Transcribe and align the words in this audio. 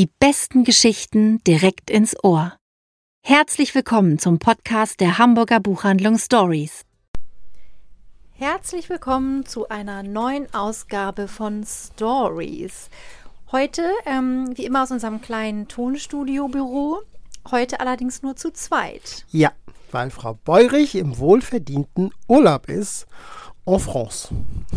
Die 0.00 0.08
besten 0.18 0.64
Geschichten 0.64 1.44
direkt 1.44 1.90
ins 1.90 2.16
Ohr. 2.24 2.56
Herzlich 3.22 3.74
willkommen 3.74 4.18
zum 4.18 4.38
Podcast 4.38 4.98
der 4.98 5.18
Hamburger 5.18 5.60
Buchhandlung 5.60 6.16
Stories. 6.16 6.86
Herzlich 8.32 8.88
willkommen 8.88 9.44
zu 9.44 9.68
einer 9.68 10.02
neuen 10.02 10.54
Ausgabe 10.54 11.28
von 11.28 11.66
Stories. 11.66 12.88
Heute, 13.52 13.82
ähm, 14.06 14.56
wie 14.56 14.64
immer 14.64 14.84
aus 14.84 14.90
unserem 14.90 15.20
kleinen 15.20 15.68
Tonstudio-Büro, 15.68 17.02
heute 17.50 17.80
allerdings 17.80 18.22
nur 18.22 18.36
zu 18.36 18.54
zweit. 18.54 19.26
Ja, 19.32 19.52
weil 19.90 20.08
Frau 20.08 20.38
Beurich 20.46 20.94
im 20.94 21.18
wohlverdienten 21.18 22.10
Urlaub 22.26 22.70
ist 22.70 23.06
en 23.66 23.78
France. 23.78 24.28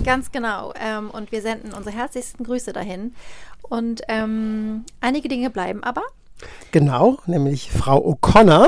Ganz 0.03 0.31
genau. 0.33 0.73
Ähm, 0.75 1.09
und 1.09 1.31
wir 1.31 1.41
senden 1.41 1.73
unsere 1.73 1.95
herzlichsten 1.95 2.43
Grüße 2.43 2.73
dahin. 2.73 3.15
Und 3.63 4.03
ähm, 4.07 4.85
einige 5.01 5.27
Dinge 5.27 5.49
bleiben 5.49 5.83
aber. 5.83 6.03
Genau, 6.71 7.17
nämlich 7.25 7.71
Frau 7.71 8.05
O'Connor 8.05 8.67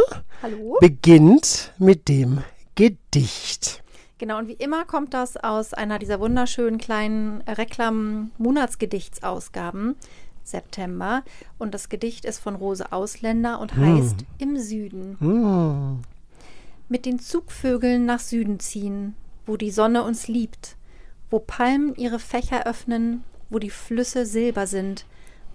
beginnt 0.80 1.71
mit 1.77 2.08
dem 2.08 2.41
Gedicht. 2.76 3.84
Genau, 4.18 4.38
und 4.38 4.48
wie 4.48 4.54
immer 4.54 4.85
kommt 4.85 5.13
das 5.13 5.35
aus 5.35 5.73
einer 5.73 5.99
dieser 5.99 6.21
wunderschönen 6.21 6.77
kleinen 6.77 7.41
Reklam-Monatsgedichtsausgaben. 7.41 9.98
September. 10.45 11.23
Und 11.57 11.73
das 11.73 11.90
Gedicht 11.90 12.23
ist 12.23 12.40
von 12.40 12.55
Rose 12.55 12.91
Ausländer 12.91 13.59
und 13.59 13.76
heißt 13.76 14.23
Im 14.38 14.57
Süden. 14.57 15.18
Hm. 15.20 15.99
Mit 16.88 17.05
den 17.05 17.20
Zugvögeln 17.20 18.05
nach 18.05 18.20
Süden 18.20 18.59
ziehen, 18.59 19.16
wo 19.46 19.57
die 19.57 19.71
Sonne 19.71 20.04
uns 20.04 20.27
liebt, 20.27 20.77
wo 21.32 21.40
Palmen 21.40 21.96
ihre 21.96 22.20
Fächer 22.20 22.68
öffnen, 22.68 23.23
wo 23.49 23.60
die 23.60 23.70
Flüsse 23.70 24.26
silber 24.26 24.68
sind, 24.68 25.05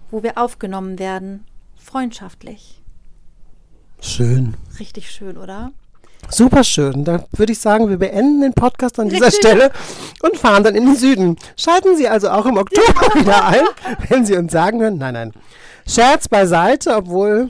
wo 0.09 0.23
wir 0.23 0.37
aufgenommen 0.37 0.99
werden, 0.99 1.45
freundschaftlich. 1.75 2.81
Schön. 4.01 4.55
Richtig 4.79 5.11
schön, 5.11 5.37
oder? 5.37 5.71
Super 6.29 6.63
schön. 6.63 7.03
Da 7.03 7.25
würde 7.31 7.51
ich 7.51 7.59
sagen, 7.59 7.89
wir 7.89 7.97
beenden 7.97 8.41
den 8.41 8.53
Podcast 8.53 8.99
an 8.99 9.09
dieser 9.09 9.27
Richtig. 9.27 9.49
Stelle 9.49 9.71
und 10.21 10.37
fahren 10.37 10.63
dann 10.63 10.75
in 10.75 10.85
den 10.85 10.95
Süden. 10.95 11.37
Schalten 11.57 11.95
Sie 11.97 12.07
also 12.07 12.29
auch 12.29 12.45
im 12.45 12.57
Oktober 12.57 13.15
wieder 13.15 13.45
ein, 13.45 13.65
wenn 14.09 14.25
Sie 14.25 14.35
uns 14.35 14.51
sagen 14.51 14.81
hören. 14.81 14.97
Nein, 14.97 15.13
nein. 15.13 15.33
Scherz 15.87 16.27
beiseite, 16.27 16.95
obwohl 16.95 17.49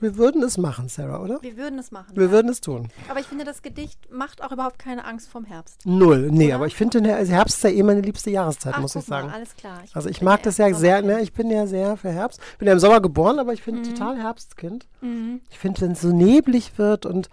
wir 0.00 0.16
würden 0.16 0.42
es 0.42 0.58
machen, 0.58 0.88
Sarah, 0.88 1.20
oder? 1.20 1.38
Wir 1.42 1.56
würden 1.56 1.78
es 1.78 1.90
machen. 1.90 2.14
Wir 2.14 2.26
ja. 2.26 2.30
würden 2.30 2.50
es 2.50 2.60
tun. 2.60 2.88
Aber 3.08 3.20
ich 3.20 3.26
finde, 3.26 3.44
das 3.44 3.62
Gedicht 3.62 4.10
macht 4.10 4.42
auch 4.42 4.52
überhaupt 4.52 4.78
keine 4.78 5.04
Angst 5.04 5.28
vom 5.28 5.44
Herbst. 5.44 5.84
Null. 5.84 6.30
Nee, 6.30 6.46
Oder? 6.46 6.56
aber 6.56 6.66
ich 6.66 6.76
finde, 6.76 7.02
Herbst 7.02 7.56
ist 7.56 7.64
ja 7.64 7.70
eh 7.70 7.82
meine 7.82 8.00
liebste 8.00 8.30
Jahreszeit, 8.30 8.74
Ach, 8.76 8.80
muss 8.80 8.94
ich 8.94 9.02
guck 9.02 9.10
mal, 9.10 9.22
sagen. 9.22 9.32
alles 9.32 9.56
klar. 9.56 9.82
Also 9.92 10.08
ich 10.08 10.22
mag 10.22 10.42
das 10.42 10.58
ja 10.58 10.72
sehr, 10.72 11.02
ne, 11.02 11.20
ich 11.20 11.32
bin 11.32 11.50
ja 11.50 11.66
sehr 11.66 11.96
für 11.96 12.10
Herbst. 12.10 12.40
Bin 12.58 12.66
ja 12.66 12.72
im 12.74 12.80
Sommer 12.80 13.00
geboren, 13.00 13.38
aber 13.38 13.52
ich 13.52 13.64
bin 13.64 13.82
total 13.82 14.16
Herbstkind. 14.16 14.86
Mhm. 15.00 15.40
Ich 15.50 15.58
finde, 15.58 15.80
wenn 15.80 15.92
es 15.92 16.00
so 16.00 16.12
neblig 16.12 16.78
wird 16.78 17.06
und 17.06 17.28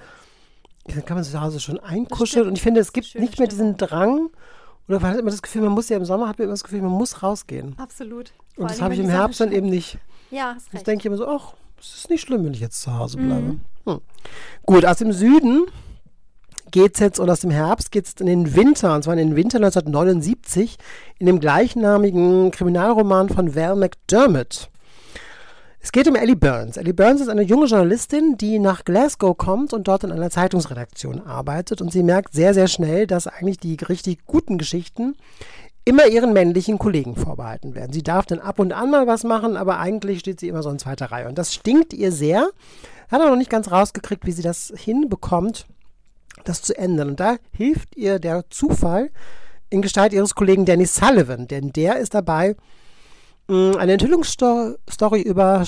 dann 0.85 1.05
kann 1.05 1.15
man 1.15 1.23
sich 1.23 1.33
zu 1.33 1.41
Hause 1.41 1.59
schon 1.59 1.79
einkuscheln. 1.79 2.47
Und 2.47 2.57
ich 2.57 2.61
finde, 2.61 2.79
es 2.79 2.93
gibt 2.93 3.07
Schöne 3.07 3.25
nicht 3.25 3.39
mehr 3.39 3.47
diesen 3.47 3.77
Drang, 3.77 4.29
oder 4.87 4.99
man 4.99 5.11
hat 5.11 5.19
immer 5.19 5.31
das 5.31 5.41
Gefühl, 5.41 5.63
man 5.63 5.71
muss 5.71 5.89
ja 5.89 5.97
im 5.97 6.05
Sommer, 6.05 6.27
hat 6.27 6.37
man 6.37 6.45
immer 6.45 6.53
das 6.53 6.63
Gefühl, 6.63 6.81
man 6.81 6.91
muss 6.91 7.23
rausgehen. 7.23 7.75
Absolut. 7.77 8.33
Vor 8.55 8.63
Und 8.63 8.71
das 8.71 8.81
habe 8.81 8.93
ich 8.93 8.99
im 8.99 9.09
Herbst 9.09 9.41
dann 9.41 9.51
eben 9.51 9.67
nicht. 9.67 9.97
Ja, 10.29 10.53
hast 10.55 10.67
Ich 10.67 10.73
recht. 10.75 10.87
denke 10.87 11.07
immer 11.07 11.17
so, 11.17 11.27
ach, 11.27 11.53
es 11.79 11.95
ist 11.95 12.09
nicht 12.09 12.21
schlimm, 12.21 12.45
wenn 12.45 12.53
ich 12.53 12.59
jetzt 12.59 12.81
zu 12.81 12.97
Hause 12.97 13.17
Mhm. 13.19 13.25
bleibe. 13.27 13.55
Hm. 13.85 14.01
Gut, 14.65 14.85
aus 14.85 14.97
dem 14.97 15.11
Süden 15.11 15.65
geht 16.71 16.95
es 16.95 16.99
jetzt, 16.99 17.19
und 17.19 17.29
aus 17.29 17.41
dem 17.41 17.51
Herbst 17.51 17.91
geht 17.91 18.05
es 18.07 18.13
in 18.19 18.25
den 18.25 18.55
Winter, 18.55 18.95
und 18.95 19.03
zwar 19.03 19.13
in 19.13 19.19
den 19.29 19.35
Winter 19.35 19.59
1979, 19.59 20.77
in 21.19 21.27
dem 21.27 21.39
gleichnamigen 21.39 22.51
Kriminalroman 22.51 23.29
von 23.29 23.55
Val 23.55 23.75
McDermott. 23.75 24.69
Es 25.79 25.91
geht 25.91 26.07
um 26.07 26.15
Ellie 26.15 26.35
Burns. 26.35 26.77
Ellie 26.77 26.95
Burns 26.95 27.21
ist 27.21 27.29
eine 27.29 27.43
junge 27.43 27.67
Journalistin, 27.67 28.37
die 28.37 28.57
nach 28.57 28.83
Glasgow 28.85 29.37
kommt 29.37 29.71
und 29.71 29.87
dort 29.87 30.03
in 30.03 30.11
einer 30.11 30.31
Zeitungsredaktion 30.31 31.21
arbeitet. 31.21 31.79
Und 31.79 31.91
sie 31.91 32.01
merkt 32.01 32.33
sehr, 32.33 32.55
sehr 32.55 32.67
schnell, 32.67 33.05
dass 33.05 33.27
eigentlich 33.27 33.59
die 33.59 33.75
richtig 33.87 34.25
guten 34.25 34.57
Geschichten 34.57 35.15
immer 35.85 36.07
ihren 36.07 36.33
männlichen 36.33 36.79
Kollegen 36.79 37.15
vorbehalten 37.15 37.75
werden. 37.75 37.93
Sie 37.93 38.03
darf 38.03 38.25
dann 38.25 38.39
ab 38.39 38.59
und 38.59 38.73
an 38.73 38.89
mal 38.89 39.05
was 39.05 39.23
machen, 39.23 39.55
aber 39.55 39.79
eigentlich 39.79 40.19
steht 40.19 40.39
sie 40.39 40.49
immer 40.49 40.63
so 40.63 40.69
in 40.71 40.79
zweiter 40.79 41.11
Reihe. 41.11 41.27
Und 41.27 41.37
das 41.37 41.53
stinkt 41.53 41.93
ihr 41.93 42.11
sehr. 42.11 42.49
Hat 43.09 43.21
aber 43.21 43.29
noch 43.29 43.37
nicht 43.37 43.51
ganz 43.51 43.71
rausgekriegt, 43.71 44.25
wie 44.25 44.31
sie 44.31 44.41
das 44.41 44.73
hinbekommt, 44.75 45.67
das 46.43 46.63
zu 46.63 46.75
ändern. 46.75 47.09
Und 47.09 47.19
da 47.19 47.37
hilft 47.51 47.95
ihr 47.95 48.17
der 48.17 48.49
Zufall 48.49 49.11
in 49.69 49.83
Gestalt 49.83 50.11
ihres 50.11 50.33
Kollegen 50.33 50.65
Danny 50.65 50.85
Sullivan, 50.85 51.47
denn 51.47 51.71
der 51.71 51.97
ist 51.97 52.15
dabei, 52.15 52.55
mh, 53.47 53.77
eine 53.77 53.93
Enthüllungsstory 53.93 55.21
über 55.21 55.65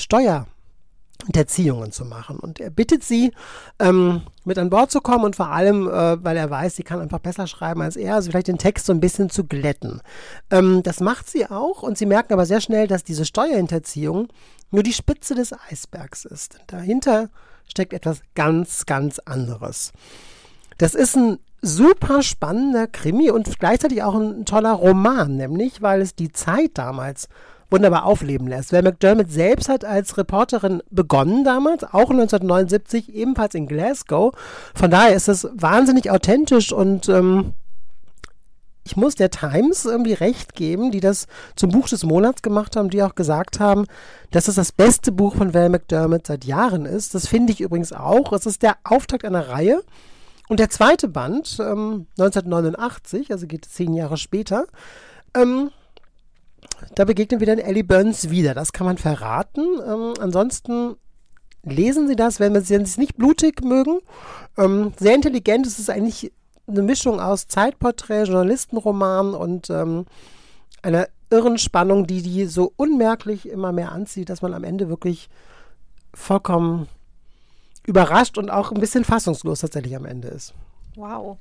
Steuerhinterziehungen 1.28 1.92
zu 1.92 2.06
machen. 2.06 2.38
Und 2.38 2.60
er 2.60 2.70
bittet 2.70 3.04
sie, 3.04 3.32
ähm, 3.80 4.22
mit 4.46 4.58
an 4.58 4.70
Bord 4.70 4.92
zu 4.92 5.02
kommen 5.02 5.26
und 5.26 5.36
vor 5.36 5.50
allem, 5.50 5.88
äh, 5.88 6.24
weil 6.24 6.38
er 6.38 6.50
weiß, 6.50 6.76
sie 6.76 6.84
kann 6.84 7.02
einfach 7.02 7.20
besser 7.20 7.48
schreiben 7.48 7.82
als 7.82 7.96
er, 7.96 8.16
also 8.16 8.30
vielleicht 8.30 8.48
den 8.48 8.58
Text 8.58 8.86
so 8.86 8.94
ein 8.94 9.00
bisschen 9.00 9.30
zu 9.30 9.44
glätten. 9.44 10.02
Ähm, 10.52 10.84
das 10.84 11.00
macht 11.00 11.30
sie 11.30 11.46
auch 11.50 11.84
und 11.84 11.98
sie 11.98 12.06
merken 12.06 12.34
aber 12.34 12.46
sehr 12.46 12.62
schnell, 12.62 12.88
dass 12.88 13.04
diese 13.04 13.26
Steuerhinterziehung 13.26 14.28
nur 14.72 14.84
die 14.84 14.94
Spitze 14.94 15.36
des 15.36 15.54
Eisbergs 15.70 16.26
ist. 16.26 16.60
Dahinter 16.68 17.30
steckt 17.68 17.94
etwas 17.94 18.22
ganz, 18.36 18.86
ganz 18.86 19.20
anderes. 19.20 19.92
Das 20.78 20.94
ist 20.94 21.16
ein 21.16 21.40
super 21.62 22.22
spannender 22.22 22.88
Krimi 22.88 23.32
und 23.32 23.60
gleichzeitig 23.60 24.04
auch 24.04 24.16
ein 24.16 24.46
toller 24.46 24.74
Roman, 24.74 25.36
nämlich 25.36 25.82
weil 25.82 26.02
es 26.02 26.16
die 26.16 26.32
Zeit 26.32 26.72
damals 26.76 27.28
wunderbar 27.70 28.06
aufleben 28.06 28.48
lässt. 28.48 28.72
Val 28.72 28.84
McDermott 28.84 29.32
selbst 29.32 29.70
hat 29.70 29.84
als 29.84 30.18
Reporterin 30.18 30.82
begonnen 30.90 31.44
damals, 31.44 31.84
auch 31.84 32.10
1979, 32.10 33.14
ebenfalls 33.14 33.56
in 33.56 33.68
Glasgow. 33.68 34.34
Von 34.74 34.92
daher 34.92 35.16
ist 35.16 35.28
es 35.28 35.48
wahnsinnig 35.54 36.10
authentisch 36.10 36.72
und 36.72 37.10
ähm, 37.10 37.54
ich 38.88 38.96
muss 38.96 39.16
der 39.16 39.30
Times 39.30 39.84
irgendwie 39.84 40.14
recht 40.14 40.56
geben, 40.56 40.92
die 40.92 41.02
das 41.02 41.28
zum 41.58 41.72
Buch 41.72 41.90
des 41.90 42.06
Monats 42.06 42.42
gemacht 42.42 42.78
haben, 42.78 42.90
die 42.90 43.04
auch 43.04 43.16
gesagt 43.16 43.60
haben, 43.60 43.86
dass 44.32 44.48
es 44.48 44.56
das 44.56 44.72
beste 44.72 45.12
Buch 45.12 45.36
von 45.36 45.54
Val 45.54 45.68
McDermott 45.68 46.26
seit 46.26 46.46
Jahren 46.46 46.86
ist. 46.86 47.14
Das 47.14 47.28
finde 47.28 47.52
ich 47.52 47.60
übrigens 47.60 47.92
auch. 47.92 48.32
Es 48.32 48.46
ist 48.46 48.64
der 48.64 48.78
Auftakt 48.86 49.26
einer 49.26 49.50
Reihe. 49.50 49.82
Und 50.48 50.62
der 50.62 50.70
zweite 50.70 51.10
Band, 51.10 51.58
ähm, 51.60 52.08
1989, 52.18 53.32
also 53.32 53.46
geht 53.46 53.66
zehn 53.66 53.94
Jahre 53.94 54.16
später, 54.16 54.68
ähm, 55.36 55.72
da 56.96 57.06
begegnen 57.06 57.40
wir 57.40 57.48
dann 57.48 57.60
Ellie 57.60 57.84
Burns 57.84 58.30
wieder. 58.30 58.54
Das 58.54 58.74
kann 58.74 58.86
man 58.86 58.98
verraten. 58.98 59.66
Ähm, 59.86 60.14
ansonsten 60.20 60.96
lesen 61.64 62.08
Sie 62.08 62.16
das, 62.16 62.40
wenn, 62.40 62.54
wenn 62.54 62.64
Sie 62.64 62.76
es 62.76 62.98
nicht 62.98 63.18
blutig 63.18 63.64
mögen. 63.64 64.00
Ähm, 64.58 64.94
sehr 64.98 65.16
intelligent. 65.16 65.68
Es 65.68 65.80
ist 65.80 65.90
eigentlich 65.90 66.32
eine 66.68 66.82
Mischung 66.82 67.20
aus 67.20 67.48
Zeitporträt, 67.48 68.24
Journalistenroman 68.24 69.34
und 69.34 69.70
ähm, 69.70 70.06
einer 70.82 71.08
irren 71.30 71.58
Spannung, 71.58 72.08
die 72.08 72.22
die 72.22 72.46
so 72.46 72.74
unmerklich 72.76 73.48
immer 73.48 73.72
mehr 73.72 73.92
anzieht, 73.92 74.30
dass 74.30 74.42
man 74.42 74.54
am 74.54 74.64
Ende 74.64 74.90
wirklich 74.90 75.30
vollkommen 76.14 76.88
überrascht 77.86 78.38
und 78.38 78.50
auch 78.50 78.72
ein 78.72 78.80
bisschen 78.80 79.04
fassungslos 79.04 79.62
tatsächlich 79.62 79.96
am 79.96 80.06
Ende 80.06 80.28
ist. 80.28 80.54
Wow. 80.96 81.38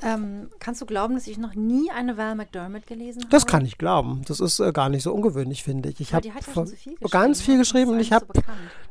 Ähm, 0.00 0.48
kannst 0.60 0.80
du 0.80 0.86
glauben, 0.86 1.14
dass 1.14 1.26
ich 1.26 1.38
noch 1.38 1.54
nie 1.56 1.90
eine 1.90 2.16
Val 2.16 2.36
McDermott 2.36 2.86
gelesen 2.86 3.22
habe? 3.22 3.30
Das 3.30 3.46
kann 3.46 3.64
ich 3.64 3.78
glauben. 3.78 4.22
Das 4.26 4.38
ist 4.38 4.60
äh, 4.60 4.70
gar 4.72 4.88
nicht 4.88 5.02
so 5.02 5.12
ungewöhnlich, 5.12 5.64
finde 5.64 5.88
ich. 5.88 6.00
Ich 6.00 6.14
habe 6.14 6.22
die 6.22 6.32
hat 6.32 6.46
ja 6.46 6.52
schon 6.52 6.66
so 6.68 6.76
viel 6.76 6.92
geschrieben, 6.94 7.10
ganz 7.10 7.40
viel 7.40 7.54
ne? 7.54 7.60
geschrieben 7.60 7.90
und 7.90 7.98
ich 7.98 8.12
habe 8.12 8.26
so 8.32 8.40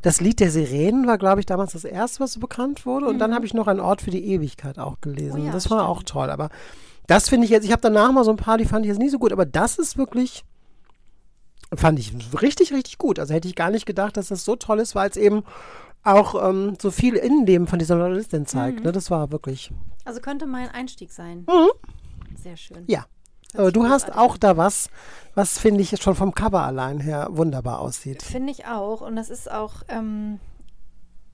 das 0.02 0.20
Lied 0.20 0.40
der 0.42 0.52
Sirenen 0.52 1.08
war, 1.08 1.18
glaube 1.18 1.40
ich, 1.40 1.46
damals 1.46 1.72
das 1.72 1.86
erste, 1.86 2.20
was 2.20 2.34
so 2.34 2.40
bekannt 2.42 2.86
wurde. 2.86 3.06
Und 3.08 3.16
Mhm. 3.16 3.20
dann 3.20 3.34
habe 3.34 3.46
ich 3.46 3.54
noch 3.54 3.68
ein 3.68 3.80
Ort 3.80 4.02
für 4.02 4.12
die 4.12 4.26
Ewigkeit 4.26 4.80
auch 4.80 5.00
gelesen. 5.00 5.42
Oh 5.42 5.46
ja, 5.46 5.52
das 5.52 5.70
war 5.70 5.80
stimmt. 5.80 5.90
auch 5.90 6.04
toll. 6.04 6.30
Aber 6.30 6.50
das 7.08 7.30
finde 7.30 7.46
ich 7.46 7.52
jetzt, 7.52 7.64
ich 7.64 7.72
habe 7.72 7.82
danach 7.82 8.12
mal 8.12 8.26
so 8.26 8.32
ein 8.32 8.38
paar, 8.38 8.58
die 8.58 8.66
fand 8.66 8.84
ich 8.86 8.90
jetzt 8.90 9.00
nicht 9.00 9.12
so 9.12 9.20
gut, 9.20 9.32
aber 9.32 9.46
das 9.46 9.78
ist 9.78 9.98
wirklich, 9.98 10.44
fand 11.74 12.00
ich 12.00 12.14
richtig, 12.42 12.74
richtig 12.74 12.98
gut. 12.98 13.18
Also 13.20 13.34
hätte 13.34 13.48
ich 13.48 13.56
gar 13.56 13.72
nicht 13.72 13.86
gedacht, 13.86 14.18
dass 14.18 14.28
das 14.28 14.44
so 14.44 14.56
toll 14.58 14.80
ist, 14.80 14.94
weil 14.94 15.10
es 15.10 15.16
eben 15.16 15.44
auch 16.04 16.50
ähm, 16.50 16.76
so 16.82 16.92
viel 16.92 17.16
Innenleben 17.16 17.68
von 17.68 17.80
dieser 17.80 17.96
Journalistin 17.98 18.46
zeigt. 18.46 18.80
Mhm. 18.80 18.86
Ne? 18.86 18.92
Das 18.92 19.10
war 19.12 19.32
wirklich, 19.32 19.72
Also 20.08 20.22
könnte 20.22 20.46
mein 20.46 20.70
Einstieg 20.70 21.12
sein. 21.12 21.46
Sehr 22.42 22.56
schön. 22.56 22.86
ja. 22.88 23.06
Aber 23.54 23.72
du 23.72 23.88
hast 23.88 24.14
auch 24.14 24.36
an. 24.36 24.40
da 24.40 24.58
was, 24.58 24.90
was 25.36 25.58
finde 25.58 25.82
ich 25.82 26.02
schon 26.02 26.16
vom 26.16 26.34
Cover 26.34 26.62
allein 26.64 27.00
her 27.00 27.28
wunderbar 27.32 27.80
aussieht. 27.80 28.22
Finde 28.22 28.52
ich 28.52 28.66
auch. 28.66 29.02
Und 29.02 29.16
das 29.16 29.30
ist 29.30 29.52
auch, 29.52 29.84
ähm, 29.90 30.40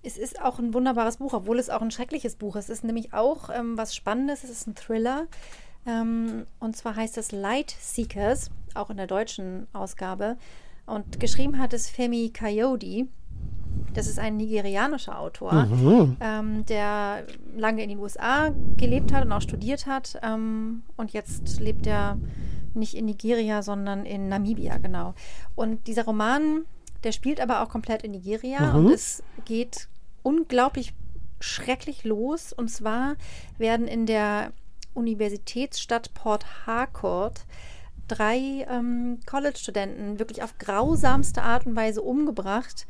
es 0.04 0.18
ist 0.18 0.42
auch 0.42 0.58
ein 0.58 0.74
wunderbares 0.74 1.18
Buch, 1.18 1.34
obwohl 1.34 1.60
es 1.60 1.70
auch 1.70 1.82
ein 1.82 1.92
schreckliches 1.92 2.36
Buch 2.36 2.56
ist. 2.56 2.70
Es 2.70 2.80
ist 2.80 2.84
nämlich 2.84 3.14
auch 3.14 3.50
ähm, 3.50 3.78
was 3.78 3.96
Spannendes. 3.96 4.44
Es 4.44 4.50
ist 4.50 4.68
ein 4.68 4.76
Thriller. 4.76 5.28
Ähm, 5.86 6.46
und 6.60 6.76
zwar 6.76 6.96
heißt 6.96 7.18
es 7.18 7.32
Light 7.32 7.76
Seekers, 7.80 8.50
auch 8.74 8.90
in 8.90 8.98
der 8.98 9.08
deutschen 9.08 9.68
Ausgabe. 9.74 10.38
Und 10.86 11.20
geschrieben 11.20 11.60
hat 11.60 11.74
es 11.74 11.90
Femi 11.90 12.32
Kayode. 12.32 13.08
Das 13.94 14.08
ist 14.08 14.18
ein 14.20 14.38
nigerianischer 14.38 15.20
Autor, 15.20 15.54
Mhm. 15.66 16.18
ähm, 16.20 16.66
der 16.66 17.26
lange 17.56 17.84
in 17.84 17.90
den 17.90 18.00
USA 18.00 18.50
gelebt 18.78 19.14
hat 19.14 19.26
und 19.26 19.32
auch 19.32 19.42
studiert 19.42 19.86
hat. 19.86 20.20
Ähm, 20.24 20.84
und 20.98 21.14
jetzt 21.14 21.60
lebt 21.60 21.86
er 21.86 22.18
nicht 22.74 22.96
in 22.96 23.06
Nigeria, 23.06 23.62
sondern 23.62 24.06
in 24.06 24.30
Namibia, 24.30 24.78
genau. 24.78 25.14
Und 25.56 25.86
dieser 25.88 26.06
Roman 26.06 26.66
Der 27.04 27.12
spielt 27.12 27.42
aber 27.42 27.62
auch 27.62 27.68
komplett 27.70 28.04
in 28.04 28.12
Nigeria 28.12 28.74
und 28.74 28.90
es 28.90 29.22
geht 29.44 29.90
unglaublich 30.24 30.94
schrecklich 31.42 32.06
los. 32.06 32.54
Und 32.54 32.70
zwar 32.70 33.16
werden 33.58 33.88
in 33.90 34.06
der 34.06 34.54
Universitätsstadt 34.94 36.14
Port 36.14 36.66
Harcourt 36.66 37.46
drei 38.08 38.66
ähm, 38.70 39.20
College-Studenten 39.26 40.18
wirklich 40.20 40.44
auf 40.44 40.58
grausamste 40.58 41.42
Art 41.44 41.66
und 41.66 41.76
Weise 41.76 42.02
umgebracht. 42.02 42.86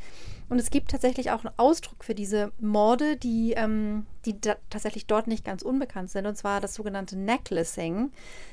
Und 0.49 0.59
es 0.59 0.69
gibt 0.69 0.91
tatsächlich 0.91 1.31
auch 1.31 1.43
einen 1.45 1.53
Ausdruck 1.57 2.03
für 2.03 2.13
diese 2.15 2.51
Morde, 2.59 3.15
die, 3.17 3.53
ähm, 3.57 4.05
die 4.25 4.39
tatsächlich 4.69 5.07
dort 5.07 5.27
nicht 5.27 5.43
ganz 5.45 5.61
unbekannt 5.61 6.09
sind, 6.11 6.25
und 6.25 6.35
zwar 6.37 6.61
das 6.61 6.73
sogenannte 6.75 7.17
Necklacing. 7.17 8.11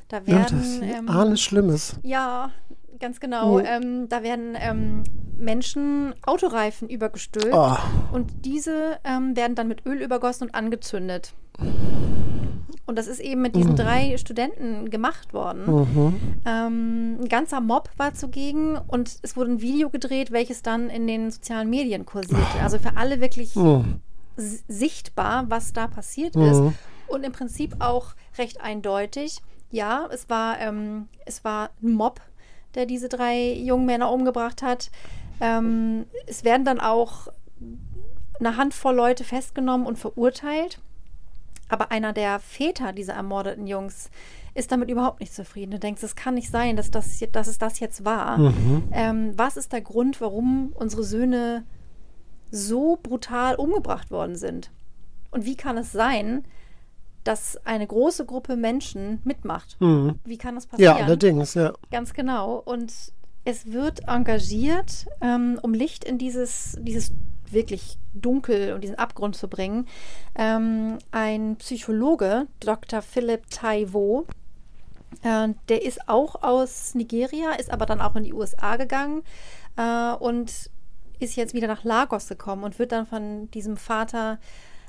Da 0.08 0.18
Ja, 0.18 0.26
werden 0.26 0.58
das 0.58 0.68
ist 0.68 0.82
ähm, 0.82 1.08
alles 1.08 1.40
Schlimmes. 1.40 1.96
ja, 2.02 2.50
ganz 2.98 3.20
genau. 3.20 3.58
Mhm. 3.58 3.64
Ähm, 3.66 4.08
da 4.08 4.22
werden 4.22 4.56
ähm, 4.58 5.04
Menschen 5.38 6.14
Autoreifen 6.26 6.88
übergestülpt 6.88 7.52
Oh. 7.54 7.76
und 8.12 8.30
diese 8.44 8.98
ähm, 9.04 9.36
werden 9.36 9.54
dann 9.54 9.68
mit 9.68 9.86
Öl 9.86 10.00
übergossen 10.02 10.48
und 10.48 10.54
angezündet. 10.54 11.32
Und 12.86 12.96
das 12.96 13.06
ist 13.06 13.20
eben 13.20 13.42
mit 13.42 13.54
diesen 13.56 13.76
drei 13.76 14.16
Studenten 14.18 14.90
gemacht 14.90 15.32
worden. 15.32 15.66
Mhm. 15.66 16.20
Ähm, 16.46 17.18
ein 17.20 17.28
ganzer 17.28 17.60
Mob 17.60 17.88
war 17.96 18.14
zugegen 18.14 18.76
und 18.88 19.18
es 19.22 19.36
wurde 19.36 19.52
ein 19.52 19.60
Video 19.60 19.90
gedreht, 19.90 20.30
welches 20.32 20.62
dann 20.62 20.90
in 20.90 21.06
den 21.06 21.30
sozialen 21.30 21.70
Medien 21.70 22.06
kursierte. 22.06 22.60
Also 22.62 22.78
für 22.78 22.96
alle 22.96 23.20
wirklich 23.20 23.54
Mhm. 23.56 24.00
s- 24.36 24.64
sichtbar, 24.68 25.44
was 25.48 25.72
da 25.72 25.86
passiert 25.86 26.36
ist. 26.36 26.60
Mhm. 26.60 26.74
Und 27.08 27.24
im 27.24 27.32
Prinzip 27.32 27.76
auch 27.80 28.14
recht 28.38 28.60
eindeutig. 28.60 29.40
Ja, 29.70 30.08
es 30.12 30.28
war, 30.30 30.58
ähm, 30.60 31.08
es 31.26 31.44
war 31.44 31.70
ein 31.82 31.92
Mob, 31.92 32.20
der 32.74 32.86
diese 32.86 33.08
drei 33.08 33.52
jungen 33.52 33.86
Männer 33.86 34.10
umgebracht 34.12 34.62
hat. 34.62 34.90
Ähm, 35.40 36.06
es 36.26 36.44
werden 36.44 36.64
dann 36.64 36.80
auch 36.80 37.28
eine 38.38 38.56
Handvoll 38.56 38.94
Leute 38.94 39.24
festgenommen 39.24 39.86
und 39.86 39.98
verurteilt. 39.98 40.80
Aber 41.70 41.90
einer 41.90 42.12
der 42.12 42.38
Väter 42.40 42.92
dieser 42.92 43.14
ermordeten 43.14 43.66
Jungs 43.66 44.10
ist 44.54 44.72
damit 44.72 44.90
überhaupt 44.90 45.20
nicht 45.20 45.32
zufrieden. 45.34 45.70
Du 45.70 45.78
denkst, 45.78 46.02
es 46.02 46.16
kann 46.16 46.34
nicht 46.34 46.50
sein, 46.50 46.76
dass, 46.76 46.90
das, 46.90 47.22
dass 47.32 47.46
es 47.46 47.58
das 47.58 47.78
jetzt 47.80 48.04
war. 48.04 48.36
Mhm. 48.38 48.88
Ähm, 48.92 49.32
was 49.36 49.56
ist 49.56 49.72
der 49.72 49.80
Grund, 49.80 50.20
warum 50.20 50.72
unsere 50.74 51.04
Söhne 51.04 51.64
so 52.50 52.98
brutal 53.02 53.54
umgebracht 53.54 54.10
worden 54.10 54.34
sind? 54.36 54.70
Und 55.30 55.44
wie 55.46 55.54
kann 55.56 55.78
es 55.78 55.92
sein, 55.92 56.44
dass 57.22 57.64
eine 57.64 57.86
große 57.86 58.24
Gruppe 58.26 58.56
Menschen 58.56 59.20
mitmacht? 59.24 59.76
Mhm. 59.80 60.18
Wie 60.24 60.38
kann 60.38 60.56
das 60.56 60.64
Ja, 60.64 60.70
passieren? 60.70 60.96
allerdings, 60.96 61.54
ja. 61.54 61.72
Ganz 61.92 62.12
genau. 62.12 62.56
Und 62.56 62.92
es 63.44 63.70
wird 63.72 64.08
engagiert, 64.08 65.06
ähm, 65.20 65.58
um 65.62 65.72
Licht 65.72 66.04
in 66.04 66.18
dieses, 66.18 66.76
dieses 66.80 67.12
wirklich 67.52 67.98
dunkel 68.14 68.72
und 68.72 68.82
diesen 68.82 68.98
Abgrund 68.98 69.36
zu 69.36 69.48
bringen. 69.48 69.86
Ähm, 70.34 70.98
ein 71.10 71.56
Psychologe, 71.56 72.46
Dr. 72.60 73.02
Philip 73.02 73.48
Taiwo, 73.50 74.26
äh, 75.22 75.48
der 75.68 75.84
ist 75.84 76.08
auch 76.08 76.42
aus 76.42 76.94
Nigeria, 76.94 77.52
ist 77.52 77.70
aber 77.70 77.86
dann 77.86 78.00
auch 78.00 78.16
in 78.16 78.24
die 78.24 78.34
USA 78.34 78.76
gegangen 78.76 79.22
äh, 79.76 80.12
und 80.14 80.70
ist 81.18 81.36
jetzt 81.36 81.54
wieder 81.54 81.68
nach 81.68 81.84
Lagos 81.84 82.28
gekommen 82.28 82.64
und 82.64 82.78
wird 82.78 82.92
dann 82.92 83.06
von 83.06 83.50
diesem 83.50 83.76
Vater 83.76 84.38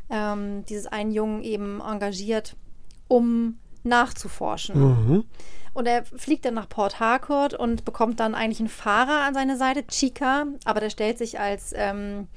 ähm, 0.09 0.65
dieses 0.65 0.87
einen 0.87 1.11
Jungen 1.11 1.43
eben 1.43 1.81
engagiert, 1.81 2.55
um 3.07 3.57
nachzuforschen. 3.83 4.79
Mhm. 4.79 5.23
Und 5.73 5.87
er 5.87 6.03
fliegt 6.03 6.43
dann 6.45 6.53
nach 6.55 6.67
Port 6.67 6.99
Harcourt 6.99 7.53
und 7.53 7.85
bekommt 7.85 8.19
dann 8.19 8.35
eigentlich 8.35 8.59
einen 8.59 8.69
Fahrer 8.69 9.25
an 9.25 9.33
seine 9.33 9.55
Seite, 9.57 9.87
Chica, 9.87 10.45
aber 10.65 10.81
der 10.81 10.89
stellt 10.89 11.17
sich 11.17 11.39
als, 11.39 11.73
ähm, 11.75 12.27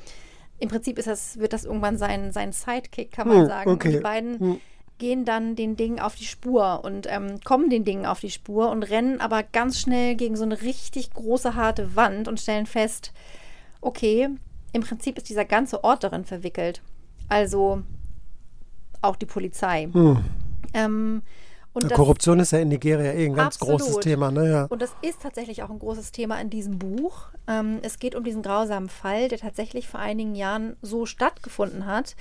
im 0.60 0.68
Prinzip 0.68 0.98
ist 0.98 1.08
das, 1.08 1.38
wird 1.38 1.52
das 1.52 1.64
irgendwann 1.64 1.98
sein, 1.98 2.30
sein 2.32 2.52
Sidekick, 2.52 3.10
kann 3.10 3.26
man 3.26 3.40
Hm, 3.40 3.46
sagen. 3.46 3.70
okay. 3.70 3.88
Und 3.88 3.94
die 3.94 4.00
beiden 4.02 4.38
Hm. 4.38 4.60
gehen 4.98 5.24
dann 5.24 5.56
den 5.56 5.74
Dingen 5.76 5.98
auf 5.98 6.14
die 6.14 6.24
Spur 6.26 6.82
und 6.84 7.08
ähm, 7.10 7.40
kommen 7.44 7.70
den 7.70 7.84
Dingen 7.84 8.06
auf 8.06 8.20
die 8.20 8.30
Spur 8.30 8.70
und 8.70 8.84
rennen 8.84 9.20
aber 9.20 9.42
ganz 9.42 9.80
schnell 9.80 10.14
gegen 10.14 10.36
so 10.36 10.44
eine 10.44 10.62
richtig 10.62 11.12
große, 11.12 11.56
harte 11.56 11.96
Wand 11.96 12.28
und 12.28 12.40
stellen 12.40 12.66
fest, 12.66 13.12
okay, 13.80 14.28
im 14.72 14.82
Prinzip 14.82 15.18
ist 15.18 15.28
dieser 15.28 15.44
ganze 15.44 15.82
Ort 15.82 16.04
darin 16.04 16.24
verwickelt. 16.24 16.82
Also 17.28 17.82
auch 19.02 19.16
die 19.16 19.26
Polizei. 19.26 19.88
Hm. 19.92 20.24
Ähm, 20.74 21.22
und 21.72 21.84
das- 21.84 21.92
Korruption 21.94 22.38
ist 22.38 22.52
ja 22.52 22.60
in 22.60 22.68
Nigeria 22.68 23.12
eh 23.14 23.26
ein 23.26 23.34
ganz 23.34 23.56
Absolut. 23.56 23.80
großes 23.80 23.96
Thema, 24.00 24.30
ne? 24.30 24.48
Ja. 24.48 24.64
und 24.66 24.80
das 24.80 24.94
ist 25.02 25.22
tatsächlich 25.22 25.62
auch 25.64 25.70
ein 25.70 25.80
großes 25.80 26.12
Thema 26.12 26.40
in 26.40 26.48
diesem 26.50 26.78
Buch. 26.78 27.28
Ähm, 27.48 27.80
es 27.82 27.98
geht 27.98 28.14
um 28.14 28.22
diesen 28.22 28.42
grausamen 28.42 28.88
Fall, 28.88 29.26
der 29.28 29.38
tatsächlich 29.38 29.88
vor 29.88 29.98
einigen 29.98 30.34
Jahren 30.36 30.76
so 30.82 31.04
stattgefunden 31.04 31.84
hat. 31.86 32.14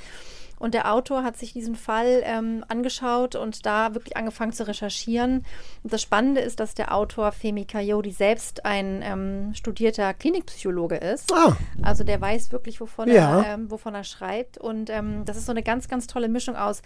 Und 0.60 0.74
der 0.74 0.94
Autor 0.94 1.24
hat 1.24 1.36
sich 1.36 1.52
diesen 1.52 1.76
Fall 1.76 2.22
ähm, 2.24 2.64
angeschaut 2.70 3.36
und 3.36 3.66
da 3.66 3.94
wirklich 3.96 4.16
angefangen 4.16 4.54
zu 4.54 4.66
recherchieren. 4.66 5.46
Und 5.84 5.92
das 5.92 6.02
Spannende 6.02 6.40
ist, 6.42 6.60
dass 6.62 6.74
der 6.74 6.96
Autor 6.96 7.32
Femi 7.34 7.66
Kayodi 7.66 8.12
selbst 8.12 8.66
ein 8.66 9.02
ähm, 9.04 9.54
studierter 9.56 10.14
Klinikpsychologe 10.14 10.96
ist. 10.96 11.34
Ah, 11.34 11.58
Also 11.82 12.04
der 12.06 12.22
weiß 12.22 12.52
wirklich, 12.54 12.80
wovon, 12.80 13.10
Ja. 13.10 13.42
er, 13.42 13.54
ähm, 13.56 13.70
wovon 13.70 13.94
er 13.94 14.06
schreibt. 14.06 14.58
Und 14.58 14.90
ähm, 14.90 15.26
das 15.26 15.36
ist 15.38 15.48
so 15.48 15.52
eine 15.52 15.64
ganz, 15.64 15.90
ganz 15.90 16.08
tolle 16.08 16.30
Mischung 16.30 16.56
aus 16.56 16.82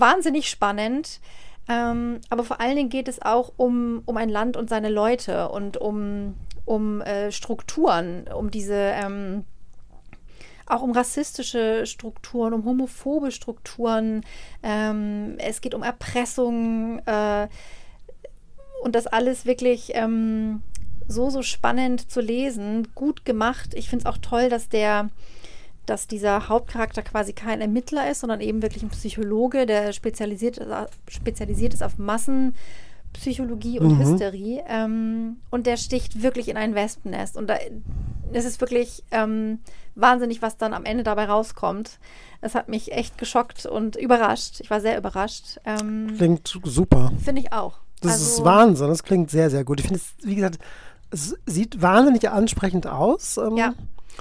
wahnsinnig 0.00 0.48
spannend. 0.48 1.20
Ähm, 1.68 2.20
aber 2.28 2.44
vor 2.44 2.60
allen 2.60 2.76
Dingen 2.76 2.90
geht 2.90 3.08
es 3.08 3.22
auch 3.22 3.52
um, 3.56 4.02
um 4.04 4.16
ein 4.16 4.28
Land 4.28 4.56
und 4.56 4.68
seine 4.68 4.90
Leute 4.90 5.48
und 5.48 5.76
um, 5.78 6.34
um 6.64 7.00
äh, 7.00 7.32
Strukturen, 7.32 8.26
um 8.34 8.50
diese, 8.50 8.74
ähm, 8.74 9.44
auch 10.66 10.82
um 10.82 10.92
rassistische 10.92 11.86
Strukturen, 11.86 12.52
um 12.52 12.64
homophobe 12.64 13.30
Strukturen. 13.30 14.24
Ähm, 14.62 15.36
es 15.38 15.60
geht 15.60 15.74
um 15.74 15.82
Erpressung 15.82 17.00
äh, 17.06 17.48
und 18.82 18.94
das 18.94 19.06
alles 19.06 19.46
wirklich 19.46 19.92
ähm, 19.94 20.62
so, 21.08 21.30
so 21.30 21.42
spannend 21.42 22.10
zu 22.10 22.20
lesen, 22.20 22.88
gut 22.94 23.24
gemacht. 23.24 23.74
Ich 23.74 23.88
finde 23.88 24.04
es 24.04 24.10
auch 24.10 24.18
toll, 24.18 24.48
dass 24.48 24.68
der 24.68 25.08
dass 25.86 26.06
dieser 26.06 26.48
Hauptcharakter 26.48 27.02
quasi 27.02 27.32
kein 27.32 27.60
Ermittler 27.60 28.10
ist, 28.10 28.20
sondern 28.20 28.40
eben 28.40 28.62
wirklich 28.62 28.82
ein 28.82 28.88
Psychologe, 28.90 29.66
der 29.66 29.92
spezialisiert, 29.92 30.60
spezialisiert 31.08 31.74
ist 31.74 31.82
auf 31.82 31.98
Massenpsychologie 31.98 33.78
und 33.80 33.98
Mhm. 33.98 33.98
Hysterie. 34.00 34.62
Ähm, 34.68 35.36
und 35.50 35.66
der 35.66 35.76
sticht 35.76 36.22
wirklich 36.22 36.48
in 36.48 36.56
ein 36.56 36.74
Wespennest. 36.74 37.36
Und 37.36 37.48
da 37.48 37.56
es 38.32 38.44
ist 38.44 38.60
wirklich 38.60 39.04
ähm, 39.12 39.60
wahnsinnig, 39.94 40.42
was 40.42 40.56
dann 40.56 40.72
am 40.74 40.84
Ende 40.84 41.04
dabei 41.04 41.26
rauskommt. 41.26 41.98
Es 42.40 42.54
hat 42.54 42.68
mich 42.68 42.92
echt 42.92 43.16
geschockt 43.18 43.64
und 43.66 43.96
überrascht. 43.96 44.60
Ich 44.60 44.70
war 44.70 44.80
sehr 44.80 44.98
überrascht. 44.98 45.60
Ähm, 45.64 46.14
klingt 46.16 46.58
super. 46.64 47.12
Finde 47.22 47.42
ich 47.42 47.52
auch. 47.52 47.78
Das 48.00 48.12
Also- 48.14 48.24
ist 48.40 48.44
Wahnsinn, 48.44 48.88
das 48.88 49.02
klingt 49.02 49.30
sehr, 49.30 49.50
sehr 49.50 49.64
gut. 49.64 49.80
Ich 49.80 49.86
finde 49.86 50.00
es, 50.00 50.26
wie 50.26 50.34
gesagt, 50.34 50.58
es 51.10 51.36
sieht 51.46 51.80
wahnsinnig 51.80 52.28
ansprechend 52.28 52.86
aus. 52.86 53.36
ähm, 53.38 53.56